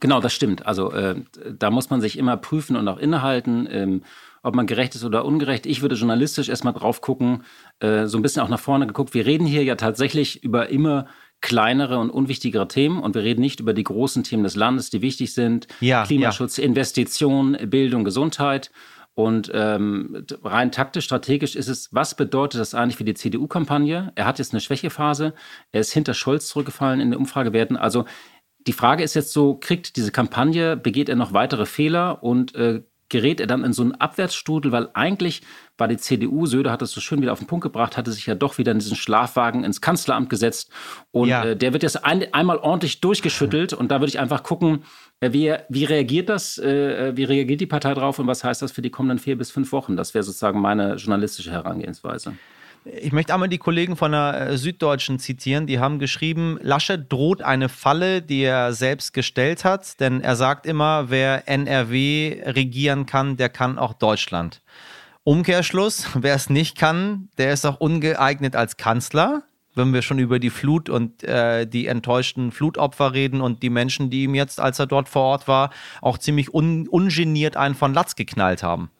Genau, 0.00 0.20
das 0.20 0.32
stimmt. 0.32 0.64
Also 0.64 0.92
äh, 0.92 1.22
da 1.58 1.70
muss 1.70 1.90
man 1.90 2.00
sich 2.00 2.18
immer 2.18 2.36
prüfen 2.36 2.76
und 2.76 2.86
auch 2.86 2.98
innehalten. 2.98 3.68
Ähm, 3.70 4.02
ob 4.42 4.54
man 4.54 4.66
gerecht 4.66 4.94
ist 4.94 5.04
oder 5.04 5.24
ungerecht. 5.24 5.66
Ich 5.66 5.82
würde 5.82 5.96
journalistisch 5.96 6.48
erstmal 6.48 6.72
drauf 6.72 7.00
gucken, 7.00 7.44
äh, 7.80 8.06
so 8.06 8.18
ein 8.18 8.22
bisschen 8.22 8.42
auch 8.42 8.48
nach 8.48 8.60
vorne 8.60 8.86
geguckt. 8.86 9.14
Wir 9.14 9.26
reden 9.26 9.46
hier 9.46 9.64
ja 9.64 9.74
tatsächlich 9.74 10.42
über 10.44 10.68
immer 10.68 11.06
kleinere 11.40 11.98
und 11.98 12.10
unwichtigere 12.10 12.68
Themen 12.68 13.00
und 13.00 13.14
wir 13.14 13.22
reden 13.22 13.40
nicht 13.40 13.60
über 13.60 13.72
die 13.72 13.84
großen 13.84 14.24
Themen 14.24 14.42
des 14.42 14.56
Landes, 14.56 14.90
die 14.90 15.02
wichtig 15.02 15.34
sind. 15.34 15.68
Ja, 15.80 16.04
Klimaschutz, 16.04 16.56
ja. 16.56 16.64
Investition, 16.64 17.56
Bildung, 17.66 18.04
Gesundheit. 18.04 18.70
Und 19.14 19.50
ähm, 19.52 20.24
rein 20.44 20.70
taktisch, 20.70 21.04
strategisch 21.06 21.56
ist 21.56 21.66
es, 21.66 21.92
was 21.92 22.14
bedeutet 22.14 22.60
das 22.60 22.72
eigentlich 22.74 22.96
für 22.96 23.04
die 23.04 23.14
CDU-Kampagne? 23.14 24.12
Er 24.14 24.26
hat 24.26 24.38
jetzt 24.38 24.52
eine 24.52 24.60
Schwächephase, 24.60 25.34
er 25.72 25.80
ist 25.80 25.92
hinter 25.92 26.14
Scholz 26.14 26.46
zurückgefallen 26.46 27.00
in 27.00 27.10
den 27.10 27.18
Umfragewerten. 27.18 27.76
Also 27.76 28.04
die 28.68 28.72
Frage 28.72 29.02
ist 29.02 29.14
jetzt 29.14 29.32
so, 29.32 29.56
kriegt 29.56 29.96
diese 29.96 30.12
Kampagne, 30.12 30.76
begeht 30.76 31.08
er 31.08 31.16
noch 31.16 31.32
weitere 31.32 31.66
Fehler 31.66 32.22
und 32.22 32.54
äh, 32.54 32.82
gerät 33.08 33.40
er 33.40 33.46
dann 33.46 33.64
in 33.64 33.72
so 33.72 33.82
einen 33.82 33.92
Abwärtsstrudel, 33.92 34.72
weil 34.72 34.88
eigentlich 34.94 35.42
war 35.76 35.88
die 35.88 35.96
CDU, 35.96 36.46
Söder 36.46 36.70
hat 36.72 36.82
es 36.82 36.90
so 36.90 37.00
schön 37.00 37.22
wieder 37.22 37.32
auf 37.32 37.38
den 37.38 37.46
Punkt 37.46 37.62
gebracht, 37.62 37.96
hatte 37.96 38.12
sich 38.12 38.26
ja 38.26 38.34
doch 38.34 38.58
wieder 38.58 38.72
in 38.72 38.78
diesen 38.78 38.96
Schlafwagen 38.96 39.64
ins 39.64 39.80
Kanzleramt 39.80 40.28
gesetzt. 40.28 40.70
Und 41.10 41.28
ja. 41.28 41.44
äh, 41.44 41.56
der 41.56 41.72
wird 41.72 41.82
jetzt 41.82 42.04
ein, 42.04 42.32
einmal 42.34 42.58
ordentlich 42.58 43.00
durchgeschüttelt. 43.00 43.72
Und 43.72 43.90
da 43.90 44.00
würde 44.00 44.08
ich 44.08 44.18
einfach 44.18 44.42
gucken, 44.42 44.84
äh, 45.20 45.32
wie, 45.32 45.54
wie 45.68 45.84
reagiert 45.84 46.28
das, 46.28 46.58
äh, 46.58 47.16
wie 47.16 47.24
reagiert 47.24 47.60
die 47.60 47.66
Partei 47.66 47.94
drauf 47.94 48.18
und 48.18 48.26
was 48.26 48.44
heißt 48.44 48.60
das 48.60 48.72
für 48.72 48.82
die 48.82 48.90
kommenden 48.90 49.18
vier 49.18 49.38
bis 49.38 49.50
fünf 49.50 49.72
Wochen? 49.72 49.96
Das 49.96 50.14
wäre 50.14 50.24
sozusagen 50.24 50.60
meine 50.60 50.94
journalistische 50.96 51.52
Herangehensweise. 51.52 52.34
Ich 53.00 53.12
möchte 53.12 53.34
einmal 53.34 53.48
die 53.48 53.58
Kollegen 53.58 53.96
von 53.96 54.12
der 54.12 54.48
äh, 54.48 54.58
Süddeutschen 54.58 55.18
zitieren. 55.18 55.66
Die 55.66 55.78
haben 55.78 55.98
geschrieben, 55.98 56.58
Laschet 56.62 57.12
droht 57.12 57.42
eine 57.42 57.68
Falle, 57.68 58.22
die 58.22 58.42
er 58.42 58.72
selbst 58.72 59.12
gestellt 59.12 59.64
hat, 59.64 60.00
denn 60.00 60.20
er 60.20 60.36
sagt 60.36 60.66
immer, 60.66 61.10
wer 61.10 61.48
NRW 61.48 62.42
regieren 62.44 63.06
kann, 63.06 63.36
der 63.36 63.48
kann 63.48 63.78
auch 63.78 63.92
Deutschland. 63.92 64.62
Umkehrschluss, 65.24 66.08
wer 66.14 66.34
es 66.34 66.50
nicht 66.50 66.78
kann, 66.78 67.28
der 67.38 67.52
ist 67.52 67.66
auch 67.66 67.80
ungeeignet 67.80 68.56
als 68.56 68.76
Kanzler 68.76 69.42
wenn 69.78 69.94
wir 69.94 70.02
schon 70.02 70.18
über 70.18 70.38
die 70.38 70.50
Flut 70.50 70.90
und 70.90 71.22
äh, 71.22 71.66
die 71.66 71.86
enttäuschten 71.86 72.52
Flutopfer 72.52 73.14
reden 73.14 73.40
und 73.40 73.62
die 73.62 73.70
Menschen, 73.70 74.10
die 74.10 74.24
ihm 74.24 74.34
jetzt, 74.34 74.60
als 74.60 74.78
er 74.78 74.86
dort 74.86 75.08
vor 75.08 75.22
Ort 75.22 75.48
war, 75.48 75.70
auch 76.02 76.18
ziemlich 76.18 76.52
un 76.52 76.86
ungeniert 76.88 77.56
einen 77.56 77.76
von 77.76 77.94
Latz 77.94 78.16
geknallt 78.16 78.62
haben. 78.62 78.90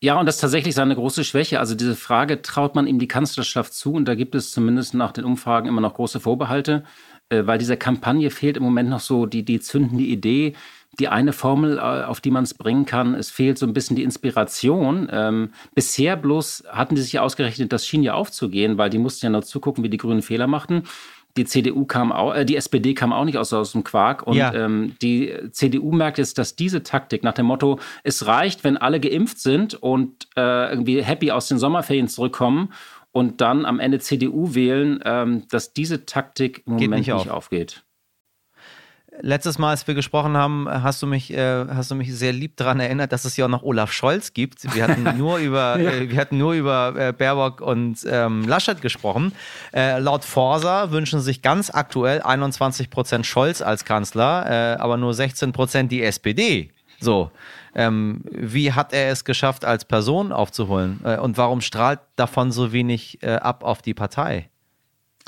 Ja, 0.00 0.18
und 0.20 0.26
das 0.26 0.36
ist 0.36 0.40
tatsächlich 0.42 0.76
seine 0.76 0.94
große 0.94 1.24
Schwäche. 1.24 1.58
Also 1.58 1.74
diese 1.74 1.96
Frage, 1.96 2.40
traut 2.40 2.76
man 2.76 2.86
ihm 2.86 3.00
die 3.00 3.08
Kanzlerschaft 3.08 3.72
zu? 3.72 3.92
Und 3.94 4.04
da 4.06 4.14
gibt 4.14 4.36
es 4.36 4.52
zumindest 4.52 4.94
nach 4.94 5.10
den 5.10 5.24
Umfragen 5.24 5.66
immer 5.66 5.80
noch 5.80 5.94
große 5.94 6.20
Vorbehalte, 6.20 6.84
äh, 7.30 7.46
weil 7.46 7.58
dieser 7.58 7.76
Kampagne 7.76 8.30
fehlt 8.30 8.56
im 8.56 8.62
Moment 8.62 8.88
noch 8.90 9.00
so 9.00 9.26
die, 9.26 9.44
die 9.44 9.58
zündende 9.58 10.04
Idee, 10.04 10.54
die 11.00 11.08
eine 11.08 11.32
Formel, 11.32 11.78
äh, 11.78 11.80
auf 11.80 12.20
die 12.20 12.30
man 12.30 12.44
es 12.44 12.54
bringen 12.54 12.86
kann. 12.86 13.14
Es 13.14 13.30
fehlt 13.30 13.58
so 13.58 13.66
ein 13.66 13.72
bisschen 13.72 13.96
die 13.96 14.04
Inspiration. 14.04 15.08
Ähm, 15.10 15.50
bisher 15.74 16.16
bloß 16.16 16.64
hatten 16.68 16.94
die 16.94 17.02
sich 17.02 17.14
ja 17.14 17.22
ausgerechnet, 17.22 17.72
das 17.72 17.84
schien 17.84 18.04
ja 18.04 18.14
aufzugehen, 18.14 18.78
weil 18.78 18.90
die 18.90 18.98
mussten 18.98 19.26
ja 19.26 19.30
noch 19.30 19.44
zugucken, 19.44 19.82
wie 19.82 19.90
die 19.90 19.96
Grünen 19.96 20.22
Fehler 20.22 20.46
machten 20.46 20.84
die 21.38 21.44
CDU 21.44 21.86
kam 21.86 22.12
auch, 22.12 22.34
äh, 22.34 22.44
die 22.44 22.56
SPD 22.56 22.94
kam 22.94 23.12
auch 23.12 23.24
nicht 23.24 23.38
aus, 23.38 23.52
aus 23.52 23.72
dem 23.72 23.84
Quark. 23.84 24.26
Und 24.26 24.36
ja. 24.36 24.52
ähm, 24.52 24.96
die 25.00 25.32
CDU 25.52 25.92
merkt 25.92 26.18
jetzt, 26.18 26.36
dass 26.36 26.56
diese 26.56 26.82
Taktik 26.82 27.22
nach 27.22 27.34
dem 27.34 27.46
Motto, 27.46 27.78
es 28.02 28.26
reicht, 28.26 28.64
wenn 28.64 28.76
alle 28.76 29.00
geimpft 29.00 29.38
sind 29.38 29.74
und 29.74 30.28
äh, 30.36 30.70
irgendwie 30.70 31.02
happy 31.02 31.30
aus 31.30 31.48
den 31.48 31.58
Sommerferien 31.58 32.08
zurückkommen 32.08 32.72
und 33.12 33.40
dann 33.40 33.64
am 33.64 33.80
Ende 33.80 34.00
CDU 34.00 34.54
wählen, 34.54 35.00
ähm, 35.04 35.44
dass 35.48 35.72
diese 35.72 36.04
Taktik 36.04 36.62
im 36.66 36.76
Geht 36.76 36.88
Moment 36.88 37.06
nicht, 37.06 37.12
auf. 37.12 37.24
nicht 37.24 37.32
aufgeht. 37.32 37.84
Letztes 39.20 39.58
Mal, 39.58 39.70
als 39.70 39.86
wir 39.86 39.94
gesprochen 39.94 40.36
haben, 40.36 40.68
hast 40.68 41.02
du 41.02 41.06
mich, 41.06 41.32
äh, 41.32 41.66
hast 41.68 41.90
du 41.90 41.94
mich 41.94 42.14
sehr 42.14 42.32
lieb 42.32 42.56
daran 42.56 42.78
erinnert, 42.78 43.10
dass 43.10 43.24
es 43.24 43.36
ja 43.36 43.46
auch 43.46 43.50
noch 43.50 43.62
Olaf 43.62 43.92
Scholz 43.92 44.32
gibt. 44.32 44.74
Wir 44.74 44.86
hatten 44.86 45.02
nur 45.18 45.38
über, 45.38 45.80
ja. 45.80 45.90
äh, 45.90 46.10
wir 46.10 46.20
hatten 46.20 46.38
nur 46.38 46.52
über 46.52 46.94
äh, 46.96 47.12
Baerbock 47.12 47.60
und 47.60 47.98
ähm, 48.08 48.46
Laschet 48.46 48.80
gesprochen. 48.80 49.32
Äh, 49.72 49.98
laut 49.98 50.24
Forsa 50.24 50.92
wünschen 50.92 51.20
sich 51.20 51.42
ganz 51.42 51.70
aktuell 51.70 52.22
21 52.22 52.90
Prozent 52.90 53.26
Scholz 53.26 53.60
als 53.60 53.84
Kanzler, 53.84 54.76
äh, 54.76 54.76
aber 54.78 54.96
nur 54.96 55.12
16 55.14 55.52
Prozent 55.52 55.90
die 55.90 56.02
SPD. 56.02 56.70
So, 57.00 57.30
ähm, 57.74 58.22
wie 58.30 58.72
hat 58.72 58.92
er 58.92 59.10
es 59.10 59.24
geschafft, 59.24 59.64
als 59.64 59.84
Person 59.84 60.32
aufzuholen? 60.32 61.00
Äh, 61.04 61.18
und 61.18 61.36
warum 61.38 61.60
strahlt 61.60 62.00
davon 62.16 62.52
so 62.52 62.72
wenig 62.72 63.18
ab 63.22 63.64
auf 63.64 63.82
die 63.82 63.94
Partei? 63.94 64.48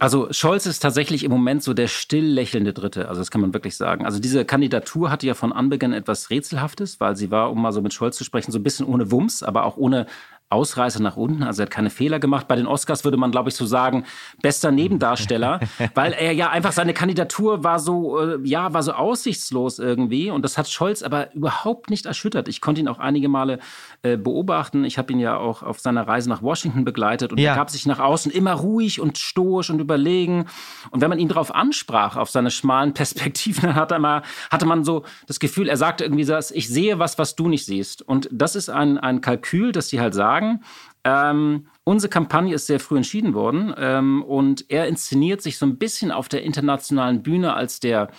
Also 0.00 0.28
Scholz 0.32 0.64
ist 0.64 0.80
tatsächlich 0.80 1.24
im 1.24 1.30
Moment 1.30 1.62
so 1.62 1.74
der 1.74 1.86
still 1.86 2.24
lächelnde 2.24 2.72
Dritte, 2.72 3.08
also 3.10 3.20
das 3.20 3.30
kann 3.30 3.42
man 3.42 3.52
wirklich 3.52 3.76
sagen. 3.76 4.06
Also 4.06 4.18
diese 4.18 4.46
Kandidatur 4.46 5.10
hatte 5.10 5.26
ja 5.26 5.34
von 5.34 5.52
Anbeginn 5.52 5.92
etwas 5.92 6.30
Rätselhaftes, 6.30 7.00
weil 7.00 7.16
sie 7.16 7.30
war, 7.30 7.50
um 7.50 7.60
mal 7.60 7.70
so 7.72 7.82
mit 7.82 7.92
Scholz 7.92 8.16
zu 8.16 8.24
sprechen, 8.24 8.50
so 8.50 8.58
ein 8.58 8.62
bisschen 8.62 8.86
ohne 8.86 9.10
Wumms, 9.10 9.42
aber 9.42 9.64
auch 9.64 9.76
ohne 9.76 10.06
Ausreißer 10.50 11.00
nach 11.00 11.16
unten, 11.16 11.44
also 11.44 11.62
er 11.62 11.66
hat 11.66 11.70
keine 11.70 11.90
Fehler 11.90 12.18
gemacht. 12.18 12.48
Bei 12.48 12.56
den 12.56 12.66
Oscars 12.66 13.04
würde 13.04 13.16
man, 13.16 13.30
glaube 13.30 13.50
ich, 13.50 13.54
so 13.54 13.66
sagen, 13.66 14.04
bester 14.42 14.72
Nebendarsteller, 14.72 15.60
weil 15.94 16.12
er 16.12 16.32
ja 16.32 16.50
einfach 16.50 16.72
seine 16.72 16.92
Kandidatur 16.92 17.62
war 17.62 17.78
so, 17.78 18.18
äh, 18.18 18.38
ja, 18.42 18.72
war 18.74 18.82
so 18.82 18.92
aussichtslos 18.92 19.78
irgendwie 19.78 20.28
und 20.28 20.42
das 20.42 20.58
hat 20.58 20.68
Scholz 20.68 21.04
aber 21.04 21.32
überhaupt 21.34 21.88
nicht 21.88 22.06
erschüttert. 22.06 22.48
Ich 22.48 22.60
konnte 22.60 22.80
ihn 22.80 22.88
auch 22.88 22.98
einige 22.98 23.28
Male 23.28 23.60
äh, 24.02 24.16
beobachten. 24.16 24.84
Ich 24.84 24.98
habe 24.98 25.12
ihn 25.12 25.20
ja 25.20 25.36
auch 25.36 25.62
auf 25.62 25.78
seiner 25.78 26.08
Reise 26.08 26.28
nach 26.28 26.42
Washington 26.42 26.84
begleitet 26.84 27.30
und 27.30 27.38
ja. 27.38 27.52
er 27.52 27.56
gab 27.56 27.70
sich 27.70 27.86
nach 27.86 28.00
außen 28.00 28.32
immer 28.32 28.54
ruhig 28.54 29.00
und 29.00 29.18
stoisch 29.18 29.70
und 29.70 29.78
überlegen. 29.78 30.46
Und 30.90 31.00
wenn 31.00 31.10
man 31.10 31.20
ihn 31.20 31.28
darauf 31.28 31.54
ansprach, 31.54 32.16
auf 32.16 32.28
seine 32.28 32.50
schmalen 32.50 32.92
Perspektiven, 33.00 33.62
dann 33.62 33.74
hatte, 33.76 33.98
man, 34.00 34.22
hatte 34.50 34.66
man 34.66 34.84
so 34.84 35.04
das 35.28 35.38
Gefühl, 35.38 35.68
er 35.68 35.76
sagte 35.76 36.02
irgendwie 36.04 36.24
so, 36.24 36.36
ich 36.52 36.68
sehe 36.68 36.98
was, 36.98 37.18
was 37.18 37.36
du 37.36 37.48
nicht 37.48 37.66
siehst. 37.66 38.02
Und 38.02 38.28
das 38.32 38.56
ist 38.56 38.68
ein, 38.68 38.98
ein 38.98 39.20
Kalkül, 39.20 39.70
das 39.72 39.88
sie 39.88 40.00
halt 40.00 40.14
sagen, 40.14 40.39
sagen, 40.40 40.64
ähm, 41.04 41.66
unsere 41.84 42.10
Kampagne 42.10 42.54
ist 42.54 42.66
sehr 42.66 42.80
früh 42.80 42.96
entschieden 42.96 43.34
worden 43.34 43.74
ähm, 43.78 44.22
und 44.22 44.66
er 44.68 44.86
inszeniert 44.86 45.42
sich 45.42 45.58
so 45.58 45.66
ein 45.66 45.78
bisschen 45.78 46.10
auf 46.10 46.28
der 46.28 46.42
internationalen 46.42 47.22
Bühne 47.22 47.54
als 47.54 47.80
der 47.80 48.10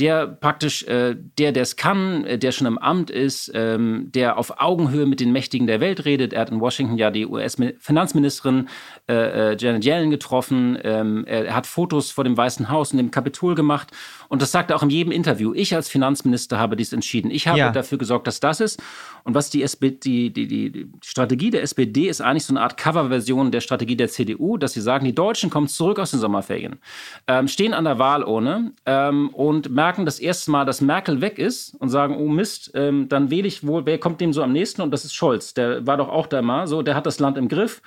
der 0.00 0.26
praktisch, 0.26 0.82
äh, 0.84 1.14
der, 1.38 1.52
der 1.52 1.62
es 1.62 1.76
kann, 1.76 2.24
äh, 2.24 2.38
der 2.38 2.52
schon 2.52 2.66
im 2.66 2.78
Amt 2.78 3.10
ist, 3.10 3.52
ähm, 3.54 4.10
der 4.14 4.38
auf 4.38 4.60
Augenhöhe 4.60 5.04
mit 5.04 5.20
den 5.20 5.30
Mächtigen 5.30 5.66
der 5.66 5.80
Welt 5.80 6.06
redet. 6.06 6.32
Er 6.32 6.40
hat 6.40 6.50
in 6.50 6.60
Washington 6.60 6.96
ja 6.96 7.10
die 7.10 7.26
US-Finanzministerin 7.26 8.68
äh, 9.08 9.52
äh, 9.52 9.56
Janet 9.58 9.84
Yellen 9.84 10.10
getroffen. 10.10 10.78
Ähm, 10.82 11.24
er 11.26 11.54
hat 11.54 11.66
Fotos 11.66 12.10
vor 12.10 12.24
dem 12.24 12.36
Weißen 12.36 12.70
Haus 12.70 12.92
und 12.92 12.98
dem 12.98 13.10
Kapitol 13.10 13.54
gemacht. 13.54 13.88
Und 14.28 14.40
das 14.40 14.52
sagt 14.52 14.70
er 14.70 14.76
auch 14.76 14.82
in 14.82 14.90
jedem 14.90 15.12
Interview. 15.12 15.52
Ich 15.54 15.74
als 15.74 15.88
Finanzminister 15.88 16.58
habe 16.58 16.76
dies 16.76 16.92
entschieden. 16.92 17.30
Ich 17.30 17.46
habe 17.46 17.58
ja. 17.58 17.70
dafür 17.70 17.98
gesorgt, 17.98 18.26
dass 18.26 18.40
das 18.40 18.60
ist. 18.60 18.82
Und 19.24 19.34
was 19.34 19.50
die, 19.50 19.62
SPD, 19.62 20.30
die, 20.30 20.46
die, 20.46 20.70
die, 20.70 20.90
Strategie 21.02 21.50
der 21.50 21.62
SPD 21.62 22.08
ist 22.08 22.20
eigentlich 22.20 22.46
so 22.46 22.54
eine 22.54 22.62
Art 22.62 22.76
Coverversion 22.76 23.50
der 23.50 23.60
Strategie 23.60 23.96
der 23.96 24.08
CDU, 24.08 24.56
dass 24.56 24.72
sie 24.72 24.80
sagen, 24.80 25.04
die 25.04 25.14
Deutschen 25.14 25.50
kommen 25.50 25.68
zurück 25.68 25.98
aus 25.98 26.12
den 26.12 26.20
Sommerferien, 26.20 26.78
ähm, 27.26 27.48
stehen 27.48 27.74
an 27.74 27.84
der 27.84 27.98
Wahlurne 27.98 28.72
ähm, 28.86 29.28
und 29.30 29.70
merken 29.70 29.89
das 29.98 30.18
erste 30.18 30.50
Mal, 30.50 30.64
dass 30.64 30.80
Merkel 30.80 31.20
weg 31.20 31.38
ist 31.38 31.74
und 31.76 31.88
sagen, 31.88 32.16
oh 32.16 32.28
Mist, 32.28 32.70
ähm, 32.74 33.08
dann 33.08 33.30
wähle 33.30 33.48
ich 33.48 33.66
wohl, 33.66 33.86
wer 33.86 33.98
kommt 33.98 34.20
dem 34.20 34.32
so 34.32 34.42
am 34.42 34.52
nächsten? 34.52 34.82
Und 34.82 34.90
das 34.90 35.04
ist 35.04 35.14
Scholz. 35.14 35.54
Der 35.54 35.86
war 35.86 35.96
doch 35.96 36.08
auch 36.08 36.26
da 36.26 36.42
mal 36.42 36.66
so, 36.66 36.82
der 36.82 36.94
hat 36.94 37.06
das 37.06 37.18
Land 37.20 37.36
im 37.38 37.48
Griff. 37.48 37.82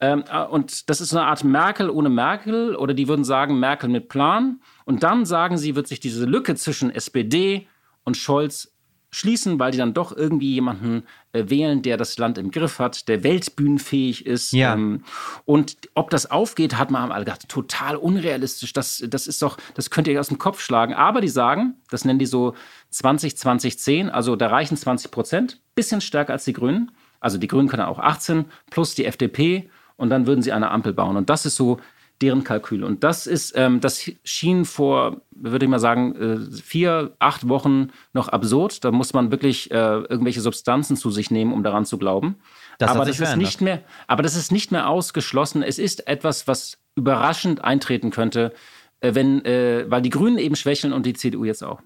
Ähm, 0.00 0.24
äh, 0.30 0.44
und 0.44 0.90
das 0.90 1.00
ist 1.00 1.14
eine 1.14 1.26
Art 1.26 1.44
Merkel 1.44 1.88
ohne 1.88 2.08
Merkel 2.08 2.74
oder 2.76 2.94
die 2.94 3.08
würden 3.08 3.24
sagen 3.24 3.60
Merkel 3.60 3.88
mit 3.88 4.08
Plan. 4.08 4.60
Und 4.84 5.02
dann 5.02 5.24
sagen 5.24 5.58
sie, 5.58 5.76
wird 5.76 5.86
sich 5.86 6.00
diese 6.00 6.24
Lücke 6.24 6.54
zwischen 6.56 6.90
SPD 6.90 7.68
und 8.04 8.16
Scholz 8.16 8.71
schließen, 9.12 9.58
weil 9.58 9.70
die 9.70 9.78
dann 9.78 9.92
doch 9.92 10.16
irgendwie 10.16 10.54
jemanden 10.54 11.04
äh, 11.32 11.44
wählen, 11.48 11.82
der 11.82 11.98
das 11.98 12.16
Land 12.16 12.38
im 12.38 12.50
Griff 12.50 12.78
hat, 12.78 13.08
der 13.08 13.22
weltbühnenfähig 13.22 14.26
ist. 14.26 14.52
Ja. 14.52 14.72
Ähm, 14.72 15.04
und 15.44 15.76
ob 15.94 16.08
das 16.10 16.30
aufgeht, 16.30 16.78
hat 16.78 16.90
man 16.90 17.12
alle 17.12 17.26
gedacht, 17.26 17.48
total 17.48 17.96
unrealistisch. 17.96 18.72
Das, 18.72 19.04
das 19.06 19.26
ist 19.26 19.42
doch, 19.42 19.58
das 19.74 19.90
könnt 19.90 20.08
ihr 20.08 20.18
aus 20.18 20.28
dem 20.28 20.38
Kopf 20.38 20.60
schlagen. 20.60 20.94
Aber 20.94 21.20
die 21.20 21.28
sagen, 21.28 21.74
das 21.90 22.06
nennen 22.06 22.18
die 22.18 22.26
so 22.26 22.54
20, 22.88 23.36
20, 23.36 23.78
10, 23.78 24.08
also 24.08 24.34
da 24.34 24.48
reichen 24.48 24.76
20 24.76 25.10
Prozent, 25.10 25.60
bisschen 25.74 26.00
stärker 26.00 26.32
als 26.32 26.44
die 26.44 26.54
Grünen. 26.54 26.90
Also 27.20 27.36
die 27.36 27.48
Grünen 27.48 27.68
können 27.68 27.84
auch 27.84 27.98
18 27.98 28.46
plus 28.70 28.94
die 28.94 29.04
FDP 29.04 29.68
und 29.96 30.08
dann 30.08 30.26
würden 30.26 30.42
sie 30.42 30.52
eine 30.52 30.70
Ampel 30.70 30.94
bauen. 30.94 31.16
Und 31.16 31.28
das 31.28 31.44
ist 31.46 31.56
so 31.56 31.78
deren 32.22 32.44
Kalkül. 32.44 32.84
Und 32.84 33.04
das 33.04 33.26
ist, 33.26 33.52
ähm, 33.56 33.80
das 33.80 34.10
schien 34.24 34.64
vor, 34.64 35.20
würde 35.32 35.66
ich 35.66 35.70
mal 35.70 35.80
sagen, 35.80 36.14
äh, 36.16 36.60
vier, 36.62 37.14
acht 37.18 37.48
Wochen 37.48 37.88
noch 38.12 38.28
absurd. 38.28 38.84
Da 38.84 38.92
muss 38.92 39.12
man 39.12 39.30
wirklich 39.30 39.70
äh, 39.70 39.74
irgendwelche 39.74 40.40
Substanzen 40.40 40.96
zu 40.96 41.10
sich 41.10 41.30
nehmen, 41.30 41.52
um 41.52 41.62
daran 41.62 41.84
zu 41.84 41.98
glauben. 41.98 42.36
Das 42.78 42.90
aber 42.90 43.04
das 43.04 43.20
ist 43.20 43.36
nicht 43.36 43.60
mehr, 43.60 43.82
aber 44.06 44.22
das 44.22 44.36
ist 44.36 44.52
nicht 44.52 44.72
mehr 44.72 44.88
ausgeschlossen. 44.88 45.62
Es 45.62 45.78
ist 45.78 46.06
etwas, 46.06 46.46
was 46.46 46.78
überraschend 46.94 47.62
eintreten 47.64 48.10
könnte, 48.10 48.52
äh, 49.00 49.14
wenn, 49.14 49.44
äh, 49.44 49.84
weil 49.88 50.02
die 50.02 50.10
Grünen 50.10 50.38
eben 50.38 50.56
schwächeln 50.56 50.92
und 50.92 51.04
die 51.04 51.12
CDU 51.12 51.44
jetzt 51.44 51.62
auch. 51.62 51.80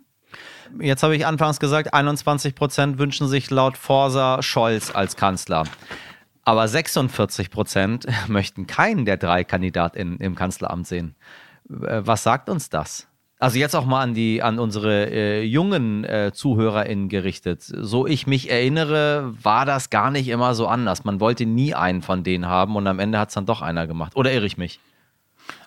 Jetzt 0.80 1.02
habe 1.02 1.16
ich 1.16 1.24
anfangs 1.24 1.60
gesagt, 1.60 1.94
21 1.94 2.54
Prozent 2.54 2.98
wünschen 2.98 3.28
sich 3.28 3.50
laut 3.50 3.76
Forsa 3.76 4.42
Scholz 4.42 4.90
als 4.94 5.16
Kanzler. 5.16 5.64
Aber 6.46 6.68
46 6.68 7.50
Prozent 7.50 8.06
möchten 8.28 8.66
keinen 8.66 9.04
der 9.04 9.18
drei 9.18 9.44
Kandidaten 9.44 10.16
im 10.18 10.36
Kanzleramt 10.36 10.86
sehen. 10.86 11.16
Äh, 11.68 12.02
was 12.04 12.22
sagt 12.22 12.48
uns 12.48 12.70
das? 12.70 13.08
Also 13.38 13.58
jetzt 13.58 13.74
auch 13.76 13.84
mal 13.84 14.00
an 14.00 14.14
die 14.14 14.42
an 14.42 14.58
unsere 14.58 15.10
äh, 15.10 15.42
jungen 15.42 16.04
äh, 16.04 16.32
ZuhörerInnen 16.32 17.10
gerichtet. 17.10 17.62
So 17.62 18.06
ich 18.06 18.26
mich 18.26 18.50
erinnere, 18.50 19.34
war 19.42 19.66
das 19.66 19.90
gar 19.90 20.10
nicht 20.10 20.28
immer 20.28 20.54
so 20.54 20.68
anders. 20.68 21.04
Man 21.04 21.20
wollte 21.20 21.44
nie 21.44 21.74
einen 21.74 22.00
von 22.00 22.22
denen 22.22 22.46
haben 22.46 22.76
und 22.76 22.86
am 22.86 22.98
Ende 22.98 23.18
hat 23.18 23.28
es 23.28 23.34
dann 23.34 23.44
doch 23.44 23.60
einer 23.60 23.86
gemacht. 23.86 24.16
Oder 24.16 24.32
irre 24.32 24.46
ich 24.46 24.56
mich? 24.56 24.80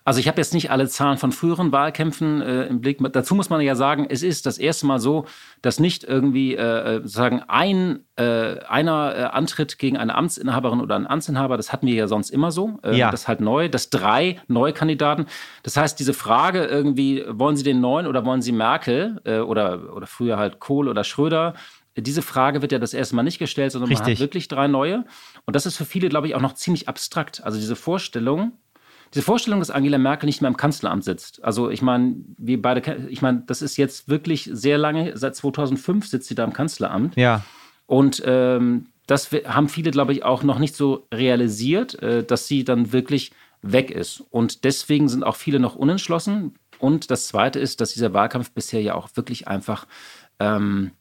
Also 0.10 0.20
ich 0.20 0.28
habe 0.28 0.42
jetzt 0.42 0.56
nicht 0.56 0.72
alle 0.72 0.88
Zahlen 0.88 1.20
von 1.20 1.32
früheren 1.32 1.72
Wahlkämpfen 1.72 2.42
äh, 2.42 2.64
im 2.64 2.82
Blick. 2.82 2.98
Dazu 3.14 3.36
muss 3.36 3.52
man 3.52 3.62
ja 3.62 3.76
sagen, 3.76 4.08
es 4.10 4.24
ist 4.24 4.48
das 4.48 4.58
erste 4.58 4.88
Mal 4.88 4.98
so, 4.98 5.26
dass 5.62 5.80
nicht 5.80 6.04
irgendwie 6.04 6.56
äh, 6.56 6.96
äh 6.96 7.02
sagen 7.08 7.44
ein 7.48 8.00
äh, 8.16 8.58
einer 8.68 9.16
äh, 9.16 9.24
antritt 9.26 9.78
gegen 9.78 9.98
eine 9.98 10.16
Amtsinhaberin 10.16 10.82
oder 10.82 10.96
einen 10.96 11.06
Amtsinhaber. 11.06 11.58
Das 11.58 11.72
hatten 11.72 11.86
wir 11.86 11.94
ja 11.94 12.08
sonst 12.08 12.32
immer 12.32 12.50
so. 12.50 12.80
Äh, 12.82 12.98
ja. 12.98 13.12
Das 13.12 13.22
ist 13.22 13.28
halt 13.28 13.40
neu. 13.40 13.70
Das 13.70 13.92
drei 13.92 14.42
neue 14.48 14.74
Kandidaten. 14.74 15.28
Das 15.62 15.78
heißt, 15.78 16.00
diese 16.00 16.16
Frage 16.16 16.66
irgendwie, 16.66 17.24
wollen 17.30 17.56
Sie 17.56 17.64
den 17.64 17.80
neuen 17.80 18.08
oder 18.08 18.26
wollen 18.26 18.42
Sie 18.42 18.52
Merkel 18.52 19.20
oder 19.20 19.96
oder 19.96 20.08
früher 20.08 20.38
halt 20.38 20.60
Kohl 20.60 20.88
oder 20.88 21.04
Schröder? 21.04 21.54
Diese 21.96 22.24
Frage 22.24 22.64
wird 22.64 22.72
ja 22.72 22.80
das 22.80 22.96
erste 22.96 23.16
Mal 23.16 23.22
nicht 23.22 23.38
gestellt, 23.38 23.74
sondern 23.74 23.90
Richtig. 23.90 24.08
man 24.08 24.14
hat 24.14 24.20
wirklich 24.22 24.48
drei 24.48 24.68
neue. 24.68 25.06
Und 25.46 25.56
das 25.56 25.68
ist 25.68 25.78
für 25.78 25.86
viele, 25.86 26.10
glaube 26.10 26.26
ich, 26.26 26.34
auch 26.34 26.42
noch 26.42 26.54
ziemlich 26.54 26.90
abstrakt. 26.90 27.44
Also 27.44 27.60
diese 27.60 27.76
Vorstellung, 27.76 28.54
diese 29.14 29.24
Vorstellung, 29.24 29.60
dass 29.60 29.72
Angela 29.72 29.98
Merkel 29.98 30.28
nicht 30.28 30.42
mehr 30.42 30.50
im 30.50 30.58
Kanzleramt 30.58 31.04
sitzt. 31.04 31.44
Also 31.44 31.70
ich 31.70 31.82
meine, 31.82 32.16
wir 32.38 32.62
beide, 32.62 33.08
ich 33.10 33.22
meine, 33.22 33.44
das 33.48 33.62
ist 33.62 33.78
jetzt 33.78 34.08
wirklich 34.08 34.50
sehr 34.52 34.78
lange, 34.78 35.18
seit 35.18 35.36
2005 35.36 36.08
sitzt 36.08 36.28
sie 36.28 36.36
da 36.36 36.44
im 36.44 36.54
Kanzleramt. 36.54 37.16
Ja. 37.16 37.44
Und 37.88 38.22
ähm, 38.26 38.88
das 39.08 39.32
haben 39.32 39.70
viele, 39.70 39.90
glaube 39.90 40.14
ich, 40.14 40.24
auch 40.24 40.44
noch 40.44 40.60
nicht 40.60 40.76
so 40.76 41.08
realisiert, 41.12 42.02
äh, 42.04 42.24
dass 42.24 42.48
sie 42.48 42.64
dann 42.64 42.92
wirklich 42.92 43.32
weg 43.62 43.90
ist. 43.90 44.24
Und 44.30 44.64
deswegen 44.64 45.10
sind 45.10 45.24
auch 45.24 45.36
viele 45.36 45.60
noch 45.60 45.76
unentschlossen. 45.76 46.54
Und 46.78 47.10
das 47.12 47.28
Zweite 47.28 47.60
ist, 47.60 47.82
dass 47.82 47.94
dieser 47.94 48.14
Wahlkampf 48.14 48.52
bisher 48.52 48.82
ja 48.82 48.94
auch 48.94 49.10
wirklich 49.16 49.48
einfach 49.48 49.88
ähm, 50.40 50.92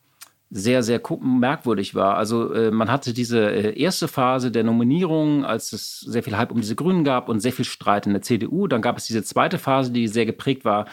sehr, 0.51 0.83
sehr 0.83 1.01
merkwürdig 1.21 1.95
war. 1.95 2.17
Also 2.17 2.53
äh, 2.53 2.71
man 2.71 2.91
hatte 2.91 3.13
diese 3.13 3.51
äh, 3.51 3.79
erste 3.79 4.09
Phase 4.09 4.51
der 4.51 4.65
Nominierung, 4.65 5.45
als 5.45 5.73
es 5.73 6.01
sehr 6.01 6.23
viel 6.23 6.37
Hype 6.37 6.53
um 6.53 6.61
diese 6.61 6.75
Grünen 6.75 7.05
gab 7.05 7.29
und 7.29 7.41
sehr 7.41 7.53
viel 7.53 7.67
Streit 7.67 8.07
in 8.07 8.15
der 8.15 8.23
CDU. 8.23 8.67
Dann 8.67 8.81
gab 8.81 8.97
es 8.97 9.05
diese 9.05 9.23
zweite 9.23 9.59
Phase, 9.59 9.93
die 9.93 10.09
sehr 10.09 10.27
geprägt 10.27 10.65
war 10.65 10.87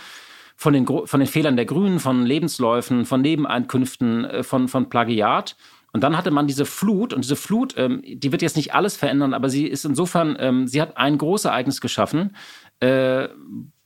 von 0.58 0.74
den, 0.74 0.86
von 0.86 1.20
den 1.20 1.28
Fehlern 1.28 1.56
der 1.56 1.66
Grünen, 1.66 2.00
von 2.00 2.26
Lebensläufen, 2.26 3.06
von 3.06 3.22
Nebeneinkünften, 3.22 4.26
äh, 4.26 4.44
von, 4.44 4.68
von 4.68 4.90
Plagiat. 4.90 5.56
Und 5.94 6.04
dann 6.04 6.18
hatte 6.18 6.32
man 6.32 6.48
diese 6.48 6.66
Flut 6.66 7.14
und 7.14 7.24
diese 7.24 7.38
Flut, 7.38 7.76
ähm, 7.78 8.02
die 8.06 8.34
wird 8.34 8.42
jetzt 8.42 8.58
nicht 8.58 8.74
alles 8.74 8.98
verändern, 8.98 9.34
aber 9.34 9.48
sie 9.48 9.66
ist 9.66 9.86
insofern, 9.86 10.36
ähm, 10.40 10.68
sie 10.68 10.82
hat 10.82 10.98
ein 10.98 11.18
großes 11.18 11.46
Ereignis 11.46 11.80
geschaffen, 11.80 12.36
äh, 12.82 13.30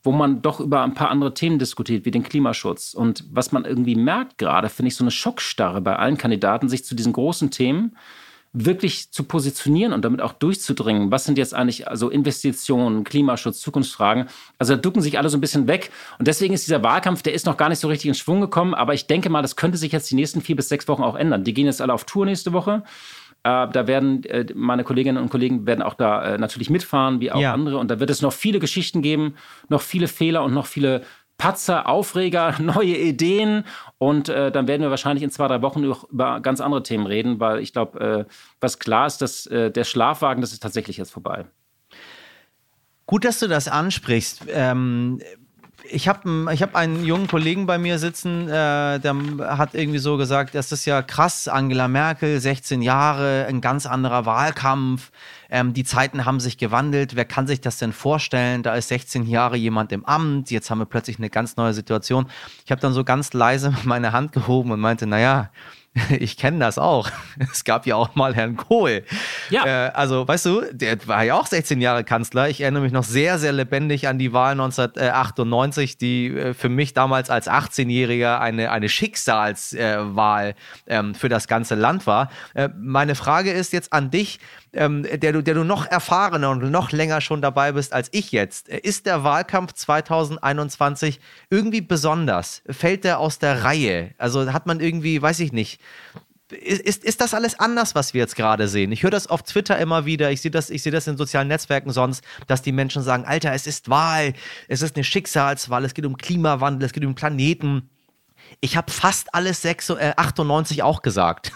wo 0.02 0.12
man 0.12 0.42
doch 0.42 0.60
über 0.60 0.82
ein 0.82 0.94
paar 0.94 1.10
andere 1.10 1.34
Themen 1.34 1.58
diskutiert, 1.58 2.04
wie 2.04 2.10
den 2.10 2.22
Klimaschutz. 2.22 2.94
Und 2.94 3.24
was 3.30 3.52
man 3.52 3.64
irgendwie 3.64 3.96
merkt 3.96 4.38
gerade, 4.38 4.68
finde 4.68 4.88
ich 4.88 4.96
so 4.96 5.04
eine 5.04 5.10
Schockstarre 5.10 5.80
bei 5.80 5.96
allen 5.96 6.16
Kandidaten, 6.16 6.68
sich 6.68 6.84
zu 6.84 6.94
diesen 6.94 7.12
großen 7.12 7.50
Themen 7.50 7.96
wirklich 8.52 9.12
zu 9.12 9.24
positionieren 9.24 9.92
und 9.92 10.04
damit 10.04 10.20
auch 10.20 10.32
durchzudringen. 10.32 11.12
Was 11.12 11.24
sind 11.24 11.38
jetzt 11.38 11.54
eigentlich 11.54 11.86
also 11.86 12.10
Investitionen, 12.10 13.04
Klimaschutz, 13.04 13.60
Zukunftsfragen? 13.60 14.26
Also 14.58 14.74
da 14.74 14.80
ducken 14.80 15.02
sich 15.02 15.18
alle 15.18 15.28
so 15.28 15.38
ein 15.38 15.40
bisschen 15.40 15.68
weg. 15.68 15.90
Und 16.18 16.26
deswegen 16.26 16.54
ist 16.54 16.66
dieser 16.66 16.82
Wahlkampf, 16.82 17.22
der 17.22 17.32
ist 17.32 17.46
noch 17.46 17.56
gar 17.56 17.68
nicht 17.68 17.78
so 17.78 17.86
richtig 17.86 18.08
in 18.08 18.14
Schwung 18.14 18.40
gekommen. 18.40 18.74
Aber 18.74 18.92
ich 18.94 19.06
denke 19.06 19.30
mal, 19.30 19.42
das 19.42 19.54
könnte 19.54 19.78
sich 19.78 19.92
jetzt 19.92 20.10
die 20.10 20.16
nächsten 20.16 20.40
vier 20.40 20.56
bis 20.56 20.68
sechs 20.68 20.88
Wochen 20.88 21.02
auch 21.02 21.14
ändern. 21.14 21.44
Die 21.44 21.54
gehen 21.54 21.66
jetzt 21.66 21.80
alle 21.80 21.94
auf 21.94 22.04
Tour 22.04 22.26
nächste 22.26 22.52
Woche. 22.52 22.82
Äh, 23.42 23.68
da 23.68 23.86
werden 23.86 24.24
äh, 24.24 24.46
meine 24.54 24.84
Kolleginnen 24.84 25.22
und 25.22 25.30
Kollegen 25.30 25.66
werden 25.66 25.82
auch 25.82 25.94
da 25.94 26.34
äh, 26.34 26.38
natürlich 26.38 26.68
mitfahren, 26.68 27.20
wie 27.20 27.32
auch 27.32 27.40
ja. 27.40 27.52
andere. 27.54 27.78
Und 27.78 27.90
da 27.90 27.98
wird 27.98 28.10
es 28.10 28.22
noch 28.22 28.32
viele 28.32 28.58
Geschichten 28.58 29.02
geben, 29.02 29.34
noch 29.68 29.80
viele 29.80 30.08
Fehler 30.08 30.42
und 30.44 30.52
noch 30.52 30.66
viele 30.66 31.02
Patzer, 31.38 31.88
Aufreger, 31.88 32.56
neue 32.60 32.96
Ideen. 32.96 33.64
Und 33.96 34.28
äh, 34.28 34.52
dann 34.52 34.68
werden 34.68 34.82
wir 34.82 34.90
wahrscheinlich 34.90 35.22
in 35.22 35.30
zwei, 35.30 35.48
drei 35.48 35.62
Wochen 35.62 35.82
über 35.82 36.40
ganz 36.40 36.60
andere 36.60 36.82
Themen 36.82 37.06
reden, 37.06 37.40
weil 37.40 37.60
ich 37.60 37.72
glaube, 37.72 38.26
äh, 38.28 38.32
was 38.60 38.78
klar 38.78 39.06
ist, 39.06 39.22
dass 39.22 39.46
äh, 39.46 39.70
der 39.70 39.84
Schlafwagen, 39.84 40.42
das 40.42 40.52
ist 40.52 40.62
tatsächlich 40.62 40.98
jetzt 40.98 41.10
vorbei. 41.10 41.46
Gut, 43.06 43.24
dass 43.24 43.40
du 43.40 43.48
das 43.48 43.66
ansprichst. 43.66 44.44
Ähm, 44.48 45.20
ich 45.88 46.08
habe 46.08 46.52
ich 46.52 46.62
hab 46.62 46.74
einen 46.74 47.04
jungen 47.04 47.26
Kollegen 47.26 47.66
bei 47.66 47.78
mir 47.78 47.98
sitzen, 47.98 48.48
äh, 48.48 48.98
der 48.98 49.14
hat 49.40 49.74
irgendwie 49.74 49.98
so 49.98 50.16
gesagt, 50.16 50.54
das 50.54 50.72
ist 50.72 50.84
ja 50.84 51.02
krass, 51.02 51.48
Angela 51.48 51.88
Merkel, 51.88 52.40
16 52.40 52.82
Jahre, 52.82 53.46
ein 53.48 53.60
ganz 53.60 53.86
anderer 53.86 54.26
Wahlkampf. 54.26 55.10
Ähm, 55.50 55.72
die 55.72 55.84
Zeiten 55.84 56.24
haben 56.24 56.40
sich 56.40 56.58
gewandelt. 56.58 57.16
Wer 57.16 57.24
kann 57.24 57.46
sich 57.46 57.60
das 57.60 57.78
denn 57.78 57.92
vorstellen? 57.92 58.62
Da 58.62 58.74
ist 58.74 58.88
16 58.88 59.26
Jahre 59.26 59.56
jemand 59.56 59.90
im 59.92 60.04
Amt. 60.04 60.50
Jetzt 60.50 60.70
haben 60.70 60.78
wir 60.78 60.86
plötzlich 60.86 61.18
eine 61.18 61.30
ganz 61.30 61.56
neue 61.56 61.74
Situation. 61.74 62.26
Ich 62.64 62.70
habe 62.70 62.80
dann 62.80 62.92
so 62.92 63.02
ganz 63.02 63.32
leise 63.32 63.74
meine 63.84 64.12
Hand 64.12 64.32
gehoben 64.32 64.70
und 64.70 64.80
meinte, 64.80 65.06
naja, 65.06 65.50
ich 66.18 66.36
kenne 66.36 66.58
das 66.58 66.78
auch. 66.78 67.10
Es 67.52 67.64
gab 67.64 67.86
ja 67.86 67.96
auch 67.96 68.14
mal 68.14 68.34
Herrn 68.34 68.56
Kohl. 68.56 69.02
Ja. 69.48 69.64
Äh, 69.64 69.90
also, 69.92 70.28
weißt 70.28 70.46
du, 70.46 70.62
der 70.72 71.06
war 71.08 71.24
ja 71.24 71.34
auch 71.34 71.46
16 71.46 71.80
Jahre 71.80 72.04
Kanzler. 72.04 72.48
Ich 72.48 72.60
erinnere 72.60 72.82
mich 72.82 72.92
noch 72.92 73.02
sehr, 73.02 73.38
sehr 73.38 73.52
lebendig 73.52 74.08
an 74.08 74.18
die 74.18 74.32
Wahl 74.32 74.52
1998, 74.52 75.98
die 75.98 76.28
äh, 76.28 76.54
für 76.54 76.68
mich 76.68 76.94
damals 76.94 77.30
als 77.30 77.48
18-Jähriger 77.48 78.38
eine, 78.38 78.70
eine 78.70 78.88
Schicksalswahl 78.88 80.48
äh, 80.50 80.54
ähm, 80.86 81.14
für 81.14 81.28
das 81.28 81.48
ganze 81.48 81.74
Land 81.74 82.06
war. 82.06 82.30
Äh, 82.54 82.68
meine 82.78 83.14
Frage 83.14 83.50
ist 83.50 83.72
jetzt 83.72 83.92
an 83.92 84.10
dich 84.10 84.38
ähm, 84.72 85.02
der, 85.02 85.32
du, 85.32 85.42
der 85.42 85.54
du 85.54 85.64
noch 85.64 85.86
erfahrener 85.86 86.50
und 86.50 86.70
noch 86.70 86.92
länger 86.92 87.20
schon 87.20 87.42
dabei 87.42 87.72
bist 87.72 87.92
als 87.92 88.08
ich 88.12 88.32
jetzt. 88.32 88.68
Ist 88.68 89.06
der 89.06 89.24
Wahlkampf 89.24 89.72
2021 89.72 91.20
irgendwie 91.50 91.80
besonders? 91.80 92.62
Fällt 92.68 93.04
der 93.04 93.18
aus 93.18 93.38
der 93.38 93.64
Reihe? 93.64 94.12
Also 94.18 94.52
hat 94.52 94.66
man 94.66 94.80
irgendwie, 94.80 95.20
weiß 95.20 95.40
ich 95.40 95.52
nicht, 95.52 95.79
ist, 96.52 97.04
ist, 97.04 97.20
das 97.20 97.34
alles 97.34 97.58
anders, 97.58 97.94
was 97.94 98.14
wir 98.14 98.20
jetzt 98.20 98.36
gerade 98.36 98.68
sehen? 98.68 98.92
Ich 98.92 99.02
höre 99.02 99.10
das 99.10 99.26
auf 99.26 99.42
Twitter 99.42 99.78
immer 99.78 100.04
wieder, 100.04 100.30
ich 100.30 100.40
sehe 100.40 100.50
das, 100.50 100.70
ich 100.70 100.82
das 100.82 101.06
in 101.06 101.16
sozialen 101.16 101.48
Netzwerken 101.48 101.90
sonst, 101.90 102.24
dass 102.46 102.62
die 102.62 102.72
Menschen 102.72 103.02
sagen, 103.02 103.24
Alter, 103.24 103.52
es 103.52 103.66
ist 103.66 103.88
Wahl, 103.88 104.32
es 104.68 104.82
ist 104.82 104.96
eine 104.96 105.04
Schicksalswahl, 105.04 105.84
es 105.84 105.94
geht 105.94 106.06
um 106.06 106.16
Klimawandel, 106.16 106.86
es 106.86 106.92
geht 106.92 107.04
um 107.04 107.14
Planeten. 107.14 107.88
Ich 108.60 108.76
habe 108.76 108.90
fast 108.90 109.34
alles 109.34 109.62
6, 109.62 109.90
äh, 109.90 110.12
98 110.16 110.82
auch 110.82 111.02
gesagt. 111.02 111.52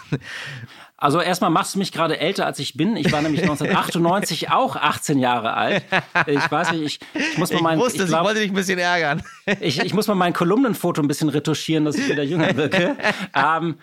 Also 1.05 1.21
erstmal 1.21 1.51
machst 1.51 1.75
du 1.75 1.77
mich 1.77 1.91
gerade 1.91 2.17
älter, 2.19 2.47
als 2.47 2.57
ich 2.57 2.77
bin. 2.77 2.97
Ich 2.97 3.11
war 3.11 3.21
nämlich 3.21 3.41
1998 3.43 4.49
auch 4.49 4.75
18 4.75 5.19
Jahre 5.19 5.53
alt. 5.53 5.83
Ich 6.25 6.51
weiß 6.51 6.71
nicht, 6.71 6.81
ich, 6.81 6.99
ich 7.13 7.37
muss 7.37 7.53
mal 7.53 7.61
mein... 7.61 7.77
Ich 7.77 7.85
wusste, 7.85 8.01
ich, 8.01 8.07
glaub, 8.07 8.21
ich 8.21 8.25
wollte 8.25 8.39
dich 8.39 8.49
ein 8.49 8.55
bisschen 8.55 8.79
ärgern. 8.79 9.21
Ich, 9.59 9.79
ich 9.79 9.93
muss 9.93 10.07
mal 10.07 10.15
mein 10.15 10.33
Kolumnenfoto 10.33 11.03
ein 11.03 11.07
bisschen 11.07 11.29
retuschieren, 11.29 11.85
dass 11.85 11.95
ich 11.95 12.09
wieder 12.09 12.23
jünger 12.23 12.57
wirke. 12.57 12.97
ähm, 13.35 13.75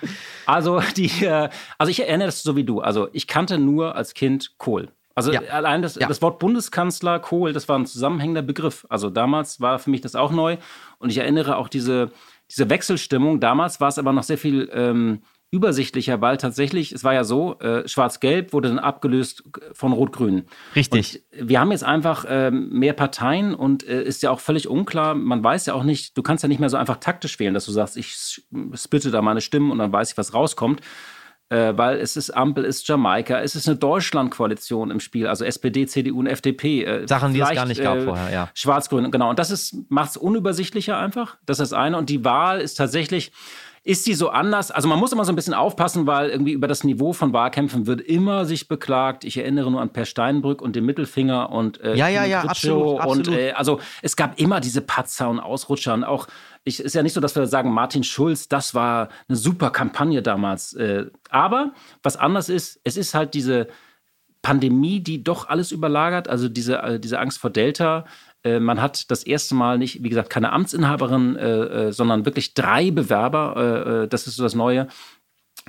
also, 0.46 0.82
die, 0.96 1.24
äh, 1.24 1.48
also 1.78 1.92
ich 1.92 2.00
erinnere 2.00 2.26
das 2.26 2.42
so 2.42 2.56
wie 2.56 2.64
du. 2.64 2.80
Also 2.80 3.08
ich 3.12 3.28
kannte 3.28 3.56
nur 3.56 3.94
als 3.94 4.14
Kind 4.14 4.58
Kohl. 4.58 4.88
Also 5.14 5.30
ja. 5.30 5.42
allein 5.42 5.80
das, 5.80 5.94
ja. 5.94 6.08
das 6.08 6.22
Wort 6.22 6.40
Bundeskanzler, 6.40 7.20
Kohl, 7.20 7.52
das 7.52 7.68
war 7.68 7.78
ein 7.78 7.86
zusammenhängender 7.86 8.42
Begriff. 8.42 8.84
Also 8.88 9.10
damals 9.10 9.60
war 9.60 9.78
für 9.78 9.90
mich 9.90 10.00
das 10.00 10.16
auch 10.16 10.32
neu. 10.32 10.56
Und 10.98 11.10
ich 11.10 11.18
erinnere 11.18 11.56
auch 11.56 11.68
diese, 11.68 12.10
diese 12.50 12.68
Wechselstimmung. 12.68 13.38
Damals 13.38 13.80
war 13.80 13.86
es 13.86 13.98
aber 14.00 14.12
noch 14.12 14.24
sehr 14.24 14.38
viel... 14.38 14.68
Ähm, 14.74 15.22
übersichtlicher, 15.52 16.20
weil 16.22 16.38
tatsächlich, 16.38 16.92
es 16.92 17.04
war 17.04 17.12
ja 17.12 17.24
so, 17.24 17.58
äh, 17.60 17.86
Schwarz-Gelb 17.86 18.54
wurde 18.54 18.70
dann 18.70 18.78
abgelöst 18.78 19.44
von 19.74 19.92
Rot-Grün. 19.92 20.46
Richtig. 20.74 21.22
Und 21.38 21.48
wir 21.48 21.60
haben 21.60 21.70
jetzt 21.70 21.84
einfach 21.84 22.24
äh, 22.24 22.50
mehr 22.50 22.94
Parteien 22.94 23.54
und 23.54 23.86
äh, 23.86 24.02
ist 24.02 24.22
ja 24.22 24.30
auch 24.30 24.40
völlig 24.40 24.66
unklar, 24.66 25.14
man 25.14 25.44
weiß 25.44 25.66
ja 25.66 25.74
auch 25.74 25.84
nicht, 25.84 26.16
du 26.16 26.22
kannst 26.22 26.42
ja 26.42 26.48
nicht 26.48 26.58
mehr 26.58 26.70
so 26.70 26.78
einfach 26.78 26.96
taktisch 26.96 27.38
wählen, 27.38 27.52
dass 27.52 27.66
du 27.66 27.72
sagst, 27.72 27.98
ich 27.98 28.42
splitte 28.74 29.10
da 29.10 29.20
meine 29.20 29.42
Stimmen 29.42 29.70
und 29.70 29.78
dann 29.78 29.92
weiß 29.92 30.12
ich, 30.12 30.18
was 30.18 30.32
rauskommt. 30.32 30.80
Äh, 31.50 31.76
weil 31.76 31.98
es 31.98 32.16
ist 32.16 32.30
Ampel, 32.30 32.64
ist 32.64 32.88
Jamaika, 32.88 33.40
es 33.40 33.54
ist 33.54 33.68
eine 33.68 33.76
Deutschland-Koalition 33.76 34.90
im 34.90 35.00
Spiel, 35.00 35.26
also 35.26 35.44
SPD, 35.44 35.86
CDU 35.86 36.20
und 36.20 36.26
FDP. 36.26 36.82
Äh, 36.82 37.06
Sachen, 37.06 37.34
die 37.34 37.40
es 37.40 37.50
gar 37.50 37.66
nicht 37.66 37.82
gab 37.82 37.98
äh, 37.98 38.04
vorher, 38.04 38.32
ja. 38.32 38.48
Schwarz-Grün, 38.54 39.10
genau. 39.10 39.28
Und 39.28 39.38
das 39.38 39.76
macht 39.90 40.12
es 40.12 40.16
unübersichtlicher 40.16 40.96
einfach. 40.96 41.36
Das 41.44 41.58
ist 41.60 41.72
das 41.72 41.78
eine. 41.78 41.98
Und 41.98 42.08
die 42.08 42.24
Wahl 42.24 42.62
ist 42.62 42.76
tatsächlich, 42.76 43.32
ist 43.84 44.06
die 44.06 44.14
so 44.14 44.28
anders? 44.28 44.70
Also 44.70 44.88
man 44.88 44.98
muss 44.98 45.12
immer 45.12 45.24
so 45.24 45.32
ein 45.32 45.36
bisschen 45.36 45.54
aufpassen, 45.54 46.06
weil 46.06 46.30
irgendwie 46.30 46.52
über 46.52 46.68
das 46.68 46.84
Niveau 46.84 47.12
von 47.12 47.32
Wahlkämpfen 47.32 47.86
wird 47.86 48.00
immer 48.00 48.44
sich 48.44 48.68
beklagt. 48.68 49.24
Ich 49.24 49.36
erinnere 49.36 49.70
nur 49.72 49.80
an 49.80 49.92
Per 49.92 50.04
Steinbrück 50.04 50.62
und 50.62 50.76
den 50.76 50.84
Mittelfinger 50.84 51.50
und 51.50 51.80
äh, 51.80 51.96
ja, 51.96 52.06
ja, 52.06 52.24
ja, 52.24 52.42
absolut, 52.42 53.00
absolut. 53.00 53.28
Und 53.28 53.36
äh, 53.36 53.52
also 53.52 53.80
es 54.00 54.14
gab 54.14 54.38
immer 54.38 54.60
diese 54.60 54.82
Patzer 54.82 55.28
und 55.28 55.40
Ausrutscher 55.40 55.94
und 55.94 56.04
auch 56.04 56.28
ich, 56.64 56.78
ist 56.78 56.94
ja 56.94 57.02
nicht 57.02 57.12
so, 57.12 57.20
dass 57.20 57.34
wir 57.34 57.46
sagen, 57.48 57.72
Martin 57.72 58.04
Schulz, 58.04 58.48
das 58.48 58.72
war 58.72 59.08
eine 59.28 59.36
super 59.36 59.70
Kampagne 59.70 60.22
damals. 60.22 60.74
Äh, 60.74 61.06
aber 61.28 61.72
was 62.04 62.16
anders 62.16 62.48
ist, 62.48 62.80
es 62.84 62.96
ist 62.96 63.14
halt 63.14 63.34
diese 63.34 63.66
Pandemie, 64.42 65.00
die 65.00 65.24
doch 65.24 65.48
alles 65.48 65.72
überlagert, 65.72 66.28
also 66.28 66.48
diese, 66.48 66.78
äh, 66.78 67.00
diese 67.00 67.18
Angst 67.18 67.38
vor 67.38 67.50
Delta, 67.50 68.04
man 68.44 68.82
hat 68.82 69.10
das 69.10 69.22
erste 69.22 69.54
Mal 69.54 69.78
nicht, 69.78 70.02
wie 70.02 70.08
gesagt, 70.08 70.30
keine 70.30 70.52
Amtsinhaberin, 70.52 71.36
äh, 71.36 71.88
äh, 71.88 71.92
sondern 71.92 72.24
wirklich 72.24 72.54
drei 72.54 72.90
Bewerber. 72.90 73.54
Äh, 73.56 73.90
äh, 74.04 74.08
das 74.08 74.26
ist 74.26 74.36
so 74.36 74.42
das 74.42 74.54
Neue. 74.54 74.88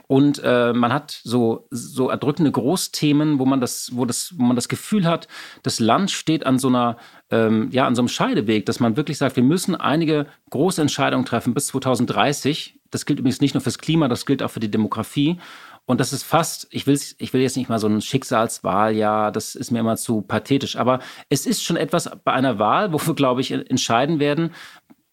Und 0.08 0.41
äh, 0.43 0.73
man 0.73 0.91
hat 0.91 1.21
so, 1.23 1.67
so 1.69 2.10
erdrückende 2.10 2.51
Großthemen, 2.51 3.39
wo 3.39 3.45
man 3.45 3.62
das, 3.62 3.91
wo 3.93 4.06
das, 4.06 4.34
wo 4.38 4.43
man 4.43 4.56
das 4.56 4.67
Gefühl 4.67 5.06
hat, 5.06 5.27
das 5.63 5.79
Land 5.79 6.12
steht 6.12 6.45
an 6.45 6.60
so 6.60 6.67
einer, 6.67 6.97
ähm, 7.32 7.69
ja, 7.71 7.88
an 7.88 7.95
so 7.95 8.01
einem 8.01 8.10
Scheideweg, 8.10 8.65
dass 8.65 8.79
man 8.79 8.97
wirklich 8.97 9.17
sagt, 9.17 9.36
wir 9.36 9.43
müssen 9.43 9.75
einige 9.75 10.27
große 10.49 10.82
Entscheidungen 10.82 11.25
treffen 11.25 11.53
bis 11.53 11.67
2030. 11.67 12.79
Das 12.91 13.06
gilt 13.06 13.19
übrigens 13.19 13.41
nicht 13.41 13.53
nur 13.53 13.62
fürs 13.62 13.79
Klima, 13.79 14.08
das 14.08 14.25
gilt 14.25 14.43
auch 14.43 14.51
für 14.51 14.60
die 14.60 14.69
Demografie. 14.69 15.39
Und 15.86 15.99
das 15.99 16.13
ist 16.13 16.23
fast, 16.23 16.67
ich 16.71 16.88
will, 16.88 16.97
ich 17.17 17.34
will 17.34 17.41
jetzt 17.41 17.58
nicht 17.58 17.67
mal 17.67 17.79
so 17.79 17.88
ein 17.88 17.99
Schicksalswahl, 17.99 18.95
ja, 18.95 19.32
das 19.32 19.53
ist 19.53 19.69
mir 19.69 19.79
immer 19.79 19.97
zu 19.97 20.21
pathetisch. 20.21 20.77
Aber 20.77 20.99
es 21.29 21.45
ist 21.45 21.62
schon 21.62 21.75
etwas 21.75 22.10
bei 22.23 22.32
einer 22.32 22.58
Wahl, 22.58 22.93
wo 22.93 23.06
wir, 23.06 23.13
glaube 23.15 23.41
ich, 23.41 23.51
entscheiden 23.51 24.19
werden. 24.19 24.51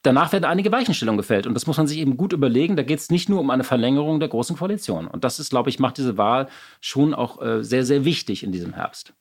Danach 0.02 0.32
werden 0.32 0.44
einige 0.44 0.72
Weichenstellungen 0.72 1.18
gefällt. 1.18 1.46
Und 1.46 1.54
das 1.54 1.66
muss 1.66 1.76
man 1.76 1.86
sich 1.86 1.98
eben 1.98 2.16
gut 2.16 2.32
überlegen. 2.32 2.76
Da 2.76 2.82
geht 2.82 3.00
es 3.00 3.10
nicht 3.10 3.28
nur 3.28 3.40
um 3.40 3.50
eine 3.50 3.64
Verlängerung 3.64 4.18
der 4.18 4.30
Großen 4.30 4.56
Koalition. 4.56 5.06
Und 5.06 5.24
das 5.24 5.38
ist, 5.38 5.50
glaube 5.50 5.68
ich, 5.68 5.78
macht 5.78 5.98
diese 5.98 6.16
Wahl 6.16 6.48
schon 6.80 7.12
auch 7.12 7.42
äh, 7.42 7.62
sehr, 7.62 7.84
sehr 7.84 8.04
wichtig 8.04 8.42
in 8.42 8.52
diesem 8.52 8.72
Herbst. 8.72 9.12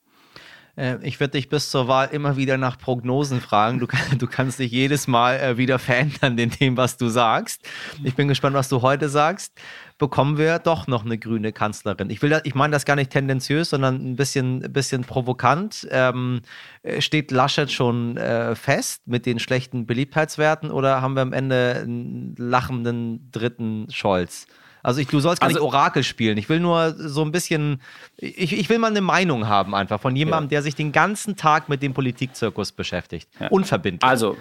Äh, 0.80 0.98
ich 1.02 1.20
werde 1.20 1.32
dich 1.32 1.50
bis 1.50 1.70
zur 1.70 1.88
Wahl 1.88 2.10
immer 2.12 2.38
wieder 2.38 2.58
nach 2.58 2.78
Prognosen 2.78 3.42
fragen. 3.42 3.80
Du, 3.80 3.88
du 4.18 4.28
kannst 4.28 4.60
dich 4.60 4.72
jedes 4.72 5.08
Mal 5.08 5.40
äh, 5.40 5.58
wieder 5.58 5.78
verändern 5.80 6.38
in 6.38 6.50
dem, 6.50 6.78
was 6.78 6.98
du 6.98 7.10
sagst. 7.10 7.68
Ich 8.04 8.16
bin 8.16 8.28
gespannt, 8.28 8.56
was 8.56 8.70
du 8.70 8.82
heute 8.82 9.10
sagst. 9.10 9.60
Bekommen 9.98 10.38
wir 10.38 10.60
doch 10.60 10.88
noch 10.88 11.04
eine 11.04 11.18
grüne 11.18 11.52
Kanzlerin? 11.52 12.10
Ich, 12.10 12.24
ich 12.24 12.56
meine 12.56 12.72
das 12.72 12.86
gar 12.86 12.96
nicht 12.96 13.12
tendenziös, 13.12 13.72
sondern 13.72 13.96
ein 13.96 14.16
bisschen, 14.16 14.62
bisschen 14.72 15.04
provokant. 15.04 15.86
Ähm, 15.92 16.42
äh, 16.84 17.02
steht 17.02 17.32
Laschet 17.32 17.70
schon 17.70 18.16
äh, 18.16 18.56
fest 18.56 19.02
mit 19.06 19.26
den 19.26 19.40
schlechten 19.40 19.86
Beliebtheitswerten 19.86 20.72
oder 20.72 21.02
haben 21.02 21.16
wir 21.16 21.22
am 21.22 21.34
Ende 21.34 21.82
einen 21.84 22.36
lachenden 22.38 23.30
dritten 23.32 23.88
Scholz? 23.92 24.48
Also 24.82 25.02
ich, 25.02 25.08
du 25.08 25.20
sollst 25.20 25.42
gar 25.42 25.48
also, 25.48 25.60
nicht 25.60 25.66
Orakel 25.66 26.04
spielen. 26.04 26.38
Ich 26.38 26.50
will 26.50 26.60
nur 26.60 26.94
so 26.98 27.24
ein 27.24 27.32
bisschen, 27.32 27.82
ich, 28.18 28.54
ich 28.54 28.70
will 28.70 28.80
mal 28.80 28.88
eine 28.88 29.02
Meinung 29.02 29.48
haben 29.48 29.76
einfach 29.76 30.00
von 30.00 30.16
jemandem, 30.16 30.46
ja. 30.46 30.50
der 30.50 30.62
sich 30.64 30.76
den 30.76 30.92
ganzen 30.92 31.36
Tag 31.36 31.70
mit 31.70 31.82
dem 31.82 31.94
Politikzirkus 31.94 32.72
beschäftigt. 32.72 33.30
Ja. 33.40 33.48
Unverbindlich. 33.48 34.10
Also, 34.10 34.38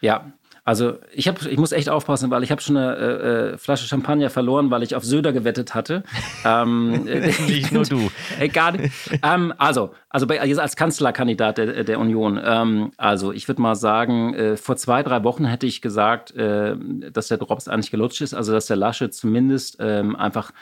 ja, 0.00 0.32
also 0.64 0.98
ich, 1.12 1.26
hab, 1.26 1.44
ich 1.44 1.58
muss 1.58 1.72
echt 1.72 1.88
aufpassen, 1.88 2.30
weil 2.30 2.44
ich 2.44 2.52
habe 2.52 2.62
schon 2.62 2.76
eine 2.76 2.96
äh, 2.96 3.52
äh, 3.54 3.58
Flasche 3.58 3.88
Champagner 3.88 4.30
verloren, 4.30 4.70
weil 4.70 4.84
ich 4.84 4.94
auf 4.94 5.04
Söder 5.04 5.32
gewettet 5.32 5.74
hatte. 5.74 6.04
ähm, 6.44 7.04
nicht 7.46 7.72
nur 7.72 7.82
du. 7.88 8.10
Äh, 8.38 8.48
gar 8.48 8.70
nicht. 8.70 8.92
Ähm, 9.24 9.52
also, 9.58 9.90
also 10.08 10.28
bei, 10.28 10.40
als 10.40 10.76
Kanzlerkandidat 10.76 11.58
der, 11.58 11.82
der 11.82 11.98
Union. 11.98 12.40
Ähm, 12.42 12.92
also 12.96 13.32
ich 13.32 13.48
würde 13.48 13.60
mal 13.60 13.74
sagen, 13.74 14.34
äh, 14.34 14.56
vor 14.56 14.76
zwei, 14.76 15.02
drei 15.02 15.24
Wochen 15.24 15.44
hätte 15.46 15.66
ich 15.66 15.82
gesagt, 15.82 16.32
äh, 16.36 16.76
dass 17.10 17.26
der 17.26 17.38
Drops 17.38 17.66
eigentlich 17.66 17.90
gelutscht 17.90 18.20
ist. 18.20 18.32
Also 18.32 18.52
dass 18.52 18.66
der 18.66 18.76
Lasche 18.76 19.10
zumindest 19.10 19.78
ähm, 19.80 20.14
einfach 20.14 20.52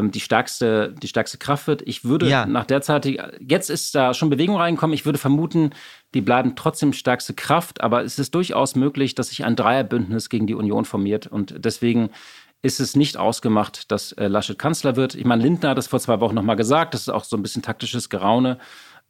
die 0.00 0.20
stärkste, 0.20 0.94
die 1.02 1.08
stärkste 1.08 1.38
Kraft 1.38 1.66
wird. 1.66 1.82
Ich 1.82 2.04
würde 2.04 2.28
ja. 2.28 2.46
nach 2.46 2.64
der 2.64 2.80
Zeit, 2.80 3.06
jetzt 3.40 3.68
ist 3.68 3.94
da 3.94 4.14
schon 4.14 4.30
Bewegung 4.30 4.56
reingekommen. 4.56 4.94
Ich 4.94 5.04
würde 5.04 5.18
vermuten, 5.18 5.70
die 6.14 6.22
bleiben 6.22 6.56
trotzdem 6.56 6.92
stärkste 6.92 7.34
Kraft, 7.34 7.82
aber 7.82 8.02
es 8.02 8.18
ist 8.18 8.34
durchaus 8.34 8.74
möglich, 8.74 9.14
dass 9.14 9.28
sich 9.28 9.44
ein 9.44 9.56
Dreierbündnis 9.56 10.30
gegen 10.30 10.46
die 10.46 10.54
Union 10.54 10.84
formiert. 10.84 11.26
Und 11.26 11.54
deswegen 11.58 12.10
ist 12.62 12.80
es 12.80 12.96
nicht 12.96 13.16
ausgemacht, 13.16 13.90
dass 13.90 14.12
äh, 14.12 14.28
Laschet 14.28 14.58
Kanzler 14.58 14.96
wird. 14.96 15.14
Ich 15.14 15.24
meine, 15.24 15.42
Lindner 15.42 15.70
hat 15.70 15.78
es 15.78 15.88
vor 15.88 16.00
zwei 16.00 16.20
Wochen 16.20 16.34
nochmal 16.34 16.56
gesagt, 16.56 16.94
das 16.94 17.02
ist 17.02 17.08
auch 17.08 17.24
so 17.24 17.36
ein 17.36 17.42
bisschen 17.42 17.62
taktisches 17.62 18.08
Geraune. 18.08 18.58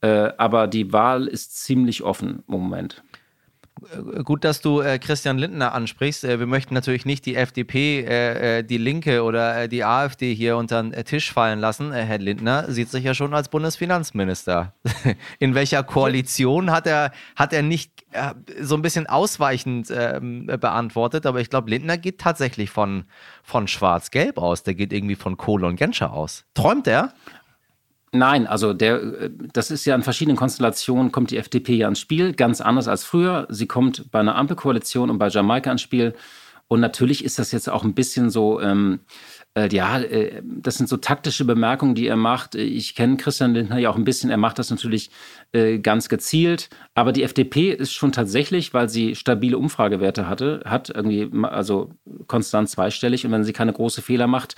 Äh, 0.01 0.33
aber 0.39 0.67
die 0.67 0.93
Wahl 0.93 1.27
ist 1.27 1.63
ziemlich 1.63 2.03
offen 2.03 2.43
im 2.49 2.55
Moment. 2.55 3.03
Äh, 3.81 4.23
gut, 4.23 4.45
dass 4.45 4.61
du 4.61 4.81
äh, 4.81 4.99
Christian 4.99 5.39
Lindner 5.39 5.75
ansprichst. 5.75 6.25
Äh, 6.25 6.39
wir 6.39 6.47
möchten 6.47 6.75
natürlich 6.75 7.05
nicht 7.05 7.27
die 7.27 7.37
FDP, 7.37 8.01
äh, 8.01 8.59
äh 8.59 8.63
die 8.63 8.79
Linke 8.79 9.23
oder 9.23 9.63
äh, 9.63 9.69
die 9.69 9.85
AfD 9.85 10.35
hier 10.35 10.57
unter 10.57 10.83
den 10.83 11.05
Tisch 11.05 11.33
fallen 11.33 11.59
lassen. 11.59 11.93
Herr 11.93 12.19
Lindner 12.19 12.71
sieht 12.71 12.91
sich 12.91 13.05
ja 13.05 13.15
schon 13.15 13.35
als 13.35 13.49
Bundesfinanzminister. 13.49 14.75
In 15.39 15.55
welcher 15.55 15.83
Koalition 15.83 16.71
hat 16.71 16.87
er, 16.87 17.13
hat 17.37 17.53
er 17.53 17.63
nicht 17.63 17.93
so 18.61 18.75
ein 18.75 18.83
bisschen 18.83 19.07
ausweichend 19.07 19.89
ähm, 19.91 20.47
beantwortet, 20.47 21.25
aber 21.25 21.41
ich 21.41 21.49
glaube, 21.49 21.71
Lindner 21.71 21.97
geht 21.97 22.19
tatsächlich 22.19 22.69
von, 22.69 23.05
von 23.43 23.69
Schwarz-Gelb 23.69 24.37
aus. 24.37 24.63
Der 24.65 24.75
geht 24.75 24.93
irgendwie 24.93 25.15
von 25.15 25.39
Kohle 25.39 25.67
und 25.67 25.77
Genscher 25.77 26.13
aus. 26.13 26.45
Träumt 26.53 26.87
er? 26.87 27.15
Nein, 28.15 28.47
also 28.47 28.75
der, 28.75 29.31
das 29.31 29.71
ist 29.71 29.87
ja 29.87 29.95
in 29.95 30.03
verschiedenen 30.03 30.37
Konstellationen 30.37 31.13
kommt 31.13 31.31
die 31.31 31.39
FDP 31.39 31.77
ja 31.77 31.89
ins 31.89 31.99
Spiel, 31.99 32.35
ganz 32.35 32.61
anders 32.61 32.87
als 32.87 33.05
früher. 33.05 33.47
Sie 33.49 33.67
kommt 33.67 34.11
bei 34.11 34.21
einer 34.21 34.37
Ampelkoalition 34.37 35.09
und 35.09 35.19
bei 35.19 35.29
Jamaika 35.29 35.73
ins 35.73 35.81
Spiel. 35.81 36.15
Und 36.69 36.81
natürlich 36.81 37.25
ist 37.25 37.39
das 37.39 37.53
jetzt 37.53 37.71
auch 37.71 37.85
ein 37.85 37.95
bisschen 37.95 38.29
so, 38.29 38.61
ähm, 38.61 39.01
äh, 39.55 39.69
ja, 39.75 39.99
äh, 40.01 40.43
das 40.45 40.77
sind 40.77 40.89
so 40.89 40.99
taktische 40.99 41.47
Bemerkungen, 41.47 41.95
die 41.95 42.07
er 42.07 42.17
macht. 42.17 42.55
Ich 42.55 42.95
kenne 42.95 43.17
Christian 43.17 43.55
Lindner 43.55 43.79
ja 43.79 43.89
auch 43.91 43.97
ein 43.97 44.05
bisschen. 44.05 44.31
Er 44.31 44.37
macht 44.37 44.59
das 44.59 44.71
natürlich 44.71 45.11
äh, 45.53 45.79
ganz 45.79 46.09
gezielt. 46.11 46.69
Aber 46.95 47.13
die 47.13 47.23
FDP 47.23 47.73
ist 47.73 47.93
schon 47.93 48.13
tatsächlich, 48.13 48.75
weil 48.75 48.89
sie 48.91 49.15
stabile 49.15 49.59
Umfragewerte 49.59 50.29
hatte, 50.29 50.63
hat 50.67 50.91
irgendwie, 50.91 51.31
also 51.43 51.91
konstant 52.27 52.69
zweistellig. 52.69 53.25
Und 53.25 53.33
wenn 53.33 53.45
sie 53.45 53.53
keine 53.53 53.73
große 53.73 54.03
Fehler 54.03 54.27
macht, 54.27 54.57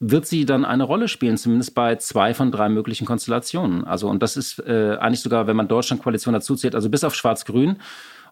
wird 0.00 0.26
sie 0.26 0.46
dann 0.46 0.64
eine 0.64 0.84
Rolle 0.84 1.08
spielen, 1.08 1.36
zumindest 1.36 1.74
bei 1.74 1.96
zwei 1.96 2.32
von 2.32 2.52
drei 2.52 2.68
möglichen 2.68 3.04
Konstellationen. 3.04 3.84
Also, 3.84 4.08
und 4.08 4.22
das 4.22 4.36
ist 4.36 4.60
äh, 4.60 4.96
eigentlich 5.00 5.20
sogar, 5.20 5.46
wenn 5.46 5.56
man 5.56 5.68
Deutschland-Koalition 5.68 6.34
dazu 6.34 6.54
zählt, 6.54 6.74
also 6.74 6.88
bis 6.88 7.04
auf 7.04 7.14
Schwarz-Grün. 7.14 7.78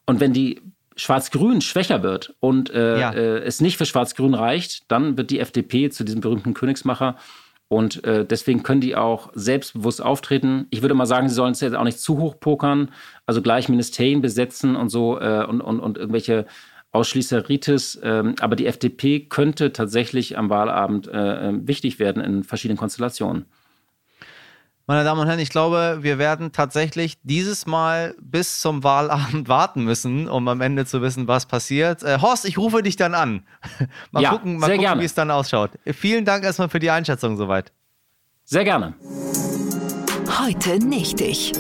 Und 0.07 0.21
wenn 0.21 0.33
die 0.33 0.63
Schwarz-Grün 0.95 1.61
schwächer 1.61 2.03
wird 2.03 2.35
und 2.41 2.71
äh, 2.71 3.01
ja. 3.01 3.13
äh, 3.13 3.39
es 3.39 3.61
nicht 3.61 3.77
für 3.77 3.85
Schwarz-Grün 3.85 4.35
reicht, 4.35 4.91
dann 4.91 5.17
wird 5.19 5.31
die 5.31 5.41
FDP 5.41 5.91
zu 5.91 6.05
diesem 6.05 6.21
berühmten 6.21 6.55
Königsmacher. 6.55 7.17
Und 7.69 8.05
äh, 8.05 8.25
deswegen 8.25 8.63
können 8.63 8.81
die 8.81 8.95
auch 8.95 9.31
selbstbewusst 9.35 10.01
auftreten. 10.01 10.69
Ich 10.71 10.83
würde 10.83 10.95
mal 10.95 11.07
sagen, 11.07 11.29
sie 11.29 11.35
sollen 11.35 11.51
es 11.51 11.61
jetzt 11.61 11.75
auch 11.75 11.83
nicht 11.83 11.99
zu 11.99 12.19
hoch 12.19 12.39
pokern, 12.39 12.93
also 13.27 13.43
gleich 13.43 13.69
Ministerien 13.69 14.23
besetzen 14.23 14.77
und 14.77 14.89
so 14.89 15.19
äh, 15.19 15.45
und, 15.45 15.61
und, 15.61 15.81
und 15.81 15.99
irgendwelche 15.99 16.47
Ausschließeritis. 16.97 18.01
Ähm, 18.03 18.35
aber 18.41 18.57
die 18.57 18.67
FDP 18.67 19.21
könnte 19.21 19.73
tatsächlich 19.73 20.37
am 20.37 20.51
Wahlabend 20.51 21.09
äh, 21.09 21.49
äh, 21.49 21.53
wichtig 21.67 21.99
werden 21.99 22.23
in 22.23 22.43
verschiedenen 22.43 22.79
Konstellationen. 22.79 23.47
Meine 24.89 25.03
Damen 25.03 25.21
und 25.21 25.27
Herren, 25.27 25.41
ich 25.41 25.51
glaube, 25.51 25.99
wir 26.03 26.19
werden 26.19 26.53
tatsächlich 26.53 27.19
dieses 27.25 27.67
Mal 27.67 28.15
bis 28.21 28.61
zum 28.61 28.85
Wahlabend 28.85 29.49
warten 29.49 29.83
müssen, 29.85 30.29
um 30.29 30.47
am 30.47 30.61
Ende 30.61 30.87
zu 30.87 31.03
wissen, 31.03 31.27
was 31.27 31.47
passiert. 31.47 32.03
Äh, 32.03 32.19
Horst, 32.21 32.45
ich 32.45 32.57
rufe 32.57 32.83
dich 32.83 32.97
dann 32.97 33.15
an. 33.15 33.43
mal 34.13 34.23
ja, 34.23 34.31
gucken, 34.31 34.59
mal 34.59 34.71
gucken 34.71 35.01
wie 35.01 35.05
es 35.05 35.15
dann 35.15 35.31
ausschaut. 35.31 35.73
Vielen 35.85 36.25
Dank 36.25 36.45
erstmal 36.45 36.69
für 36.69 36.79
die 36.79 36.91
Einschätzung 36.91 37.37
soweit. 37.37 37.73
Sehr 38.45 38.65
gerne. 38.65 38.95
Heute 40.39 40.79
nicht 40.79 41.21
ich. 41.21 41.53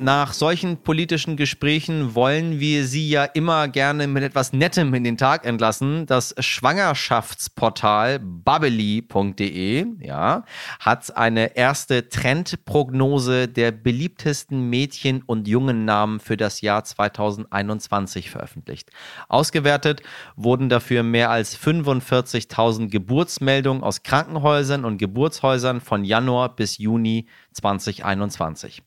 Nach 0.00 0.32
solchen 0.32 0.78
politischen 0.78 1.36
Gesprächen 1.36 2.14
wollen 2.14 2.58
wir 2.58 2.86
Sie 2.86 3.08
ja 3.08 3.24
immer 3.24 3.68
gerne 3.68 4.06
mit 4.06 4.22
etwas 4.22 4.52
Nettem 4.52 4.94
in 4.94 5.04
den 5.04 5.16
Tag 5.16 5.44
entlassen. 5.44 6.06
Das 6.06 6.34
Schwangerschaftsportal 6.38 8.18
bubbly.de 8.18 9.86
ja, 10.00 10.44
hat 10.80 11.16
eine 11.16 11.56
erste 11.56 12.08
Trendprognose 12.08 13.48
der 13.48 13.72
beliebtesten 13.72 14.70
Mädchen- 14.70 15.22
und 15.22 15.46
Jungennamen 15.46 16.20
für 16.20 16.36
das 16.36 16.60
Jahr 16.60 16.82
2021 16.84 18.30
veröffentlicht. 18.30 18.90
Ausgewertet 19.28 20.02
wurden 20.36 20.68
dafür 20.68 21.02
mehr 21.02 21.30
als 21.30 21.58
45.000 21.58 22.88
Geburtsmeldungen 22.88 23.82
aus 23.82 24.02
Krankenhäusern 24.02 24.84
und 24.84 24.98
Geburtshäusern 24.98 25.80
von 25.80 26.04
Januar 26.04 26.56
bis 26.56 26.78
Juni 26.78 27.26
2021. 27.52 28.82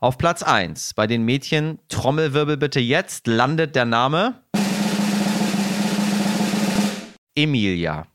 Auf 0.00 0.16
Platz 0.16 0.44
1 0.44 0.94
bei 0.94 1.08
den 1.08 1.24
Mädchen, 1.24 1.80
Trommelwirbel 1.88 2.56
bitte 2.56 2.78
jetzt, 2.78 3.26
landet 3.26 3.74
der 3.74 3.84
Name 3.84 4.40
Emilia. 7.34 8.06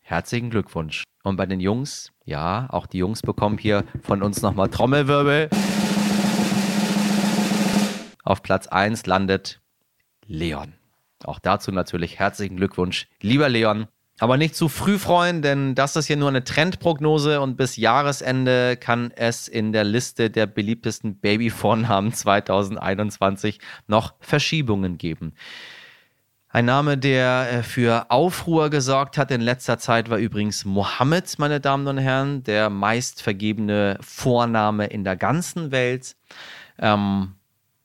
Herzlichen 0.00 0.50
Glückwunsch. 0.50 1.02
Und 1.24 1.34
bei 1.34 1.46
den 1.46 1.58
Jungs, 1.58 2.12
ja, 2.24 2.68
auch 2.70 2.86
die 2.86 2.98
Jungs 2.98 3.20
bekommen 3.20 3.58
hier 3.58 3.82
von 4.04 4.22
uns 4.22 4.42
nochmal 4.42 4.68
Trommelwirbel. 4.68 5.50
Auf 8.22 8.44
Platz 8.44 8.68
1 8.68 9.06
landet 9.06 9.60
Leon. 10.26 10.74
Auch 11.24 11.40
dazu 11.40 11.72
natürlich 11.72 12.20
herzlichen 12.20 12.58
Glückwunsch, 12.58 13.08
lieber 13.20 13.48
Leon. 13.48 13.88
Aber 14.20 14.36
nicht 14.36 14.54
zu 14.54 14.68
früh 14.68 14.98
freuen, 14.98 15.42
denn 15.42 15.74
das 15.74 15.96
ist 15.96 16.06
hier 16.06 16.16
nur 16.16 16.28
eine 16.28 16.44
Trendprognose 16.44 17.40
und 17.40 17.56
bis 17.56 17.76
Jahresende 17.76 18.76
kann 18.76 19.10
es 19.16 19.48
in 19.48 19.72
der 19.72 19.82
Liste 19.82 20.30
der 20.30 20.46
beliebtesten 20.46 21.16
Babyvornamen 21.18 22.12
2021 22.14 23.58
noch 23.88 24.14
Verschiebungen 24.20 24.98
geben. 24.98 25.34
Ein 26.54 26.66
Name, 26.66 26.96
der 26.96 27.50
äh, 27.50 27.62
für 27.64 28.12
Aufruhr 28.12 28.70
gesorgt 28.70 29.18
hat 29.18 29.32
in 29.32 29.40
letzter 29.40 29.76
Zeit, 29.78 30.08
war 30.08 30.18
übrigens 30.18 30.64
Mohammed, 30.64 31.36
meine 31.40 31.58
Damen 31.58 31.88
und 31.88 31.98
Herren, 31.98 32.44
der 32.44 32.70
meist 32.70 33.20
vergebene 33.20 33.98
Vorname 34.00 34.86
in 34.86 35.02
der 35.02 35.16
ganzen 35.16 35.72
Welt. 35.72 36.14
Ähm, 36.78 37.34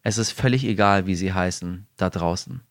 es 0.03 0.19
ist 0.19 0.33
völlig 0.33 0.65
egal, 0.65 1.07
wie 1.07 1.15
sie 1.15 1.33
heißen 1.33 1.87
da 1.97 2.11
draußen. 2.11 2.61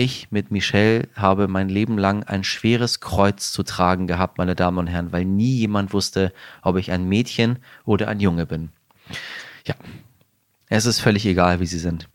Ich 0.00 0.32
mit 0.32 0.50
Michelle 0.50 1.10
habe 1.14 1.46
mein 1.46 1.68
Leben 1.68 1.98
lang 1.98 2.22
ein 2.22 2.42
schweres 2.42 3.00
Kreuz 3.00 3.52
zu 3.52 3.62
tragen 3.62 4.06
gehabt, 4.06 4.38
meine 4.38 4.54
Damen 4.54 4.78
und 4.78 4.86
Herren, 4.86 5.12
weil 5.12 5.26
nie 5.26 5.56
jemand 5.56 5.92
wusste, 5.92 6.32
ob 6.62 6.78
ich 6.78 6.90
ein 6.90 7.06
Mädchen 7.06 7.58
oder 7.84 8.08
ein 8.08 8.18
Junge 8.18 8.46
bin. 8.46 8.70
Ja, 9.66 9.74
es 10.70 10.86
ist 10.86 11.00
völlig 11.00 11.26
egal, 11.26 11.60
wie 11.60 11.66
sie 11.66 11.78
sind. 11.78 12.08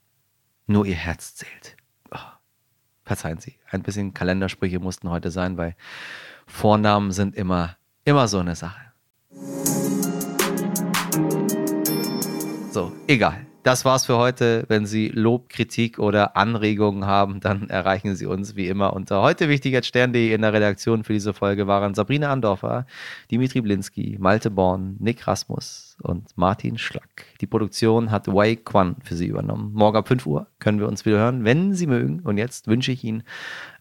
Nur 0.66 0.88
ihr 0.88 0.96
Herz 0.96 1.36
zählt. 1.36 1.78
Oh, 2.10 2.18
verzeihen 3.04 3.38
Sie, 3.38 3.54
ein 3.70 3.84
bisschen 3.84 4.16
Kalendersprüche 4.16 4.80
mussten 4.80 5.12
heute 5.12 5.30
sein, 5.30 5.56
weil 5.56 5.76
Vornamen 6.48 7.12
sind 7.12 7.36
immer, 7.36 7.78
immer 8.04 8.28
so 8.28 8.40
eine 8.40 8.56
Sache. 8.56 8.82
So, 12.72 12.94
egal. 13.06 13.45
Das 13.66 13.84
war's 13.84 14.06
für 14.06 14.18
heute. 14.18 14.64
Wenn 14.68 14.86
Sie 14.86 15.08
Lob, 15.08 15.50
Kritik 15.50 15.98
oder 15.98 16.38
Anregungen 16.38 17.08
haben, 17.08 17.40
dann 17.40 17.68
erreichen 17.72 18.16
Sie 18.16 18.28
uns 18.28 18.56
wie 18.56 18.68
immer 18.68 18.94
unter 18.94 19.24
heute 19.24 19.50
wichtig 19.50 19.84
Stern.de 19.84 20.36
in 20.36 20.44
der 20.44 20.54
Redaktion 20.54 21.04
für 21.04 21.14
diese 21.14 21.34
Folge 21.34 21.66
waren 21.66 21.96
Sabrina 21.96 22.32
Andorfer, 22.32 22.86
Dimitri 23.32 23.62
Blinski, 23.62 24.18
Malte 24.20 24.52
Born, 24.52 24.98
Nick 25.00 25.26
Rasmus 25.26 25.98
und 26.04 26.38
Martin 26.38 26.78
Schlack. 26.78 27.26
Die 27.42 27.48
Produktion 27.48 28.12
hat 28.12 28.28
Wei 28.28 28.56
Quan 28.56 28.98
für 29.04 29.16
Sie 29.16 29.26
übernommen. 29.26 29.72
Morgen 29.74 29.98
ab 29.98 30.10
5 30.10 30.28
Uhr 30.28 30.46
können 30.60 30.80
wir 30.80 30.88
uns 30.88 31.04
wieder 31.08 31.18
hören, 31.18 31.44
wenn 31.44 31.74
Sie 31.74 31.88
mögen. 31.88 32.20
Und 32.20 32.38
jetzt 32.38 32.68
wünsche 32.68 32.92
ich 32.92 33.04
Ihnen 33.04 33.24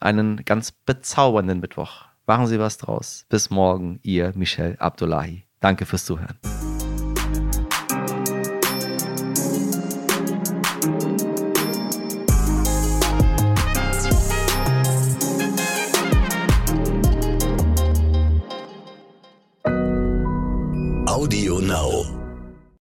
einen 0.00 0.46
ganz 0.46 0.72
bezaubernden 0.72 1.60
Mittwoch. 1.60 2.06
Machen 2.26 2.46
Sie 2.46 2.58
was 2.58 2.78
draus. 2.78 3.26
Bis 3.28 3.50
morgen, 3.50 4.00
Ihr 4.02 4.32
Michel 4.34 4.76
Abdullahi. 4.78 5.44
Danke 5.60 5.84
fürs 5.84 6.06
Zuhören. 6.06 6.38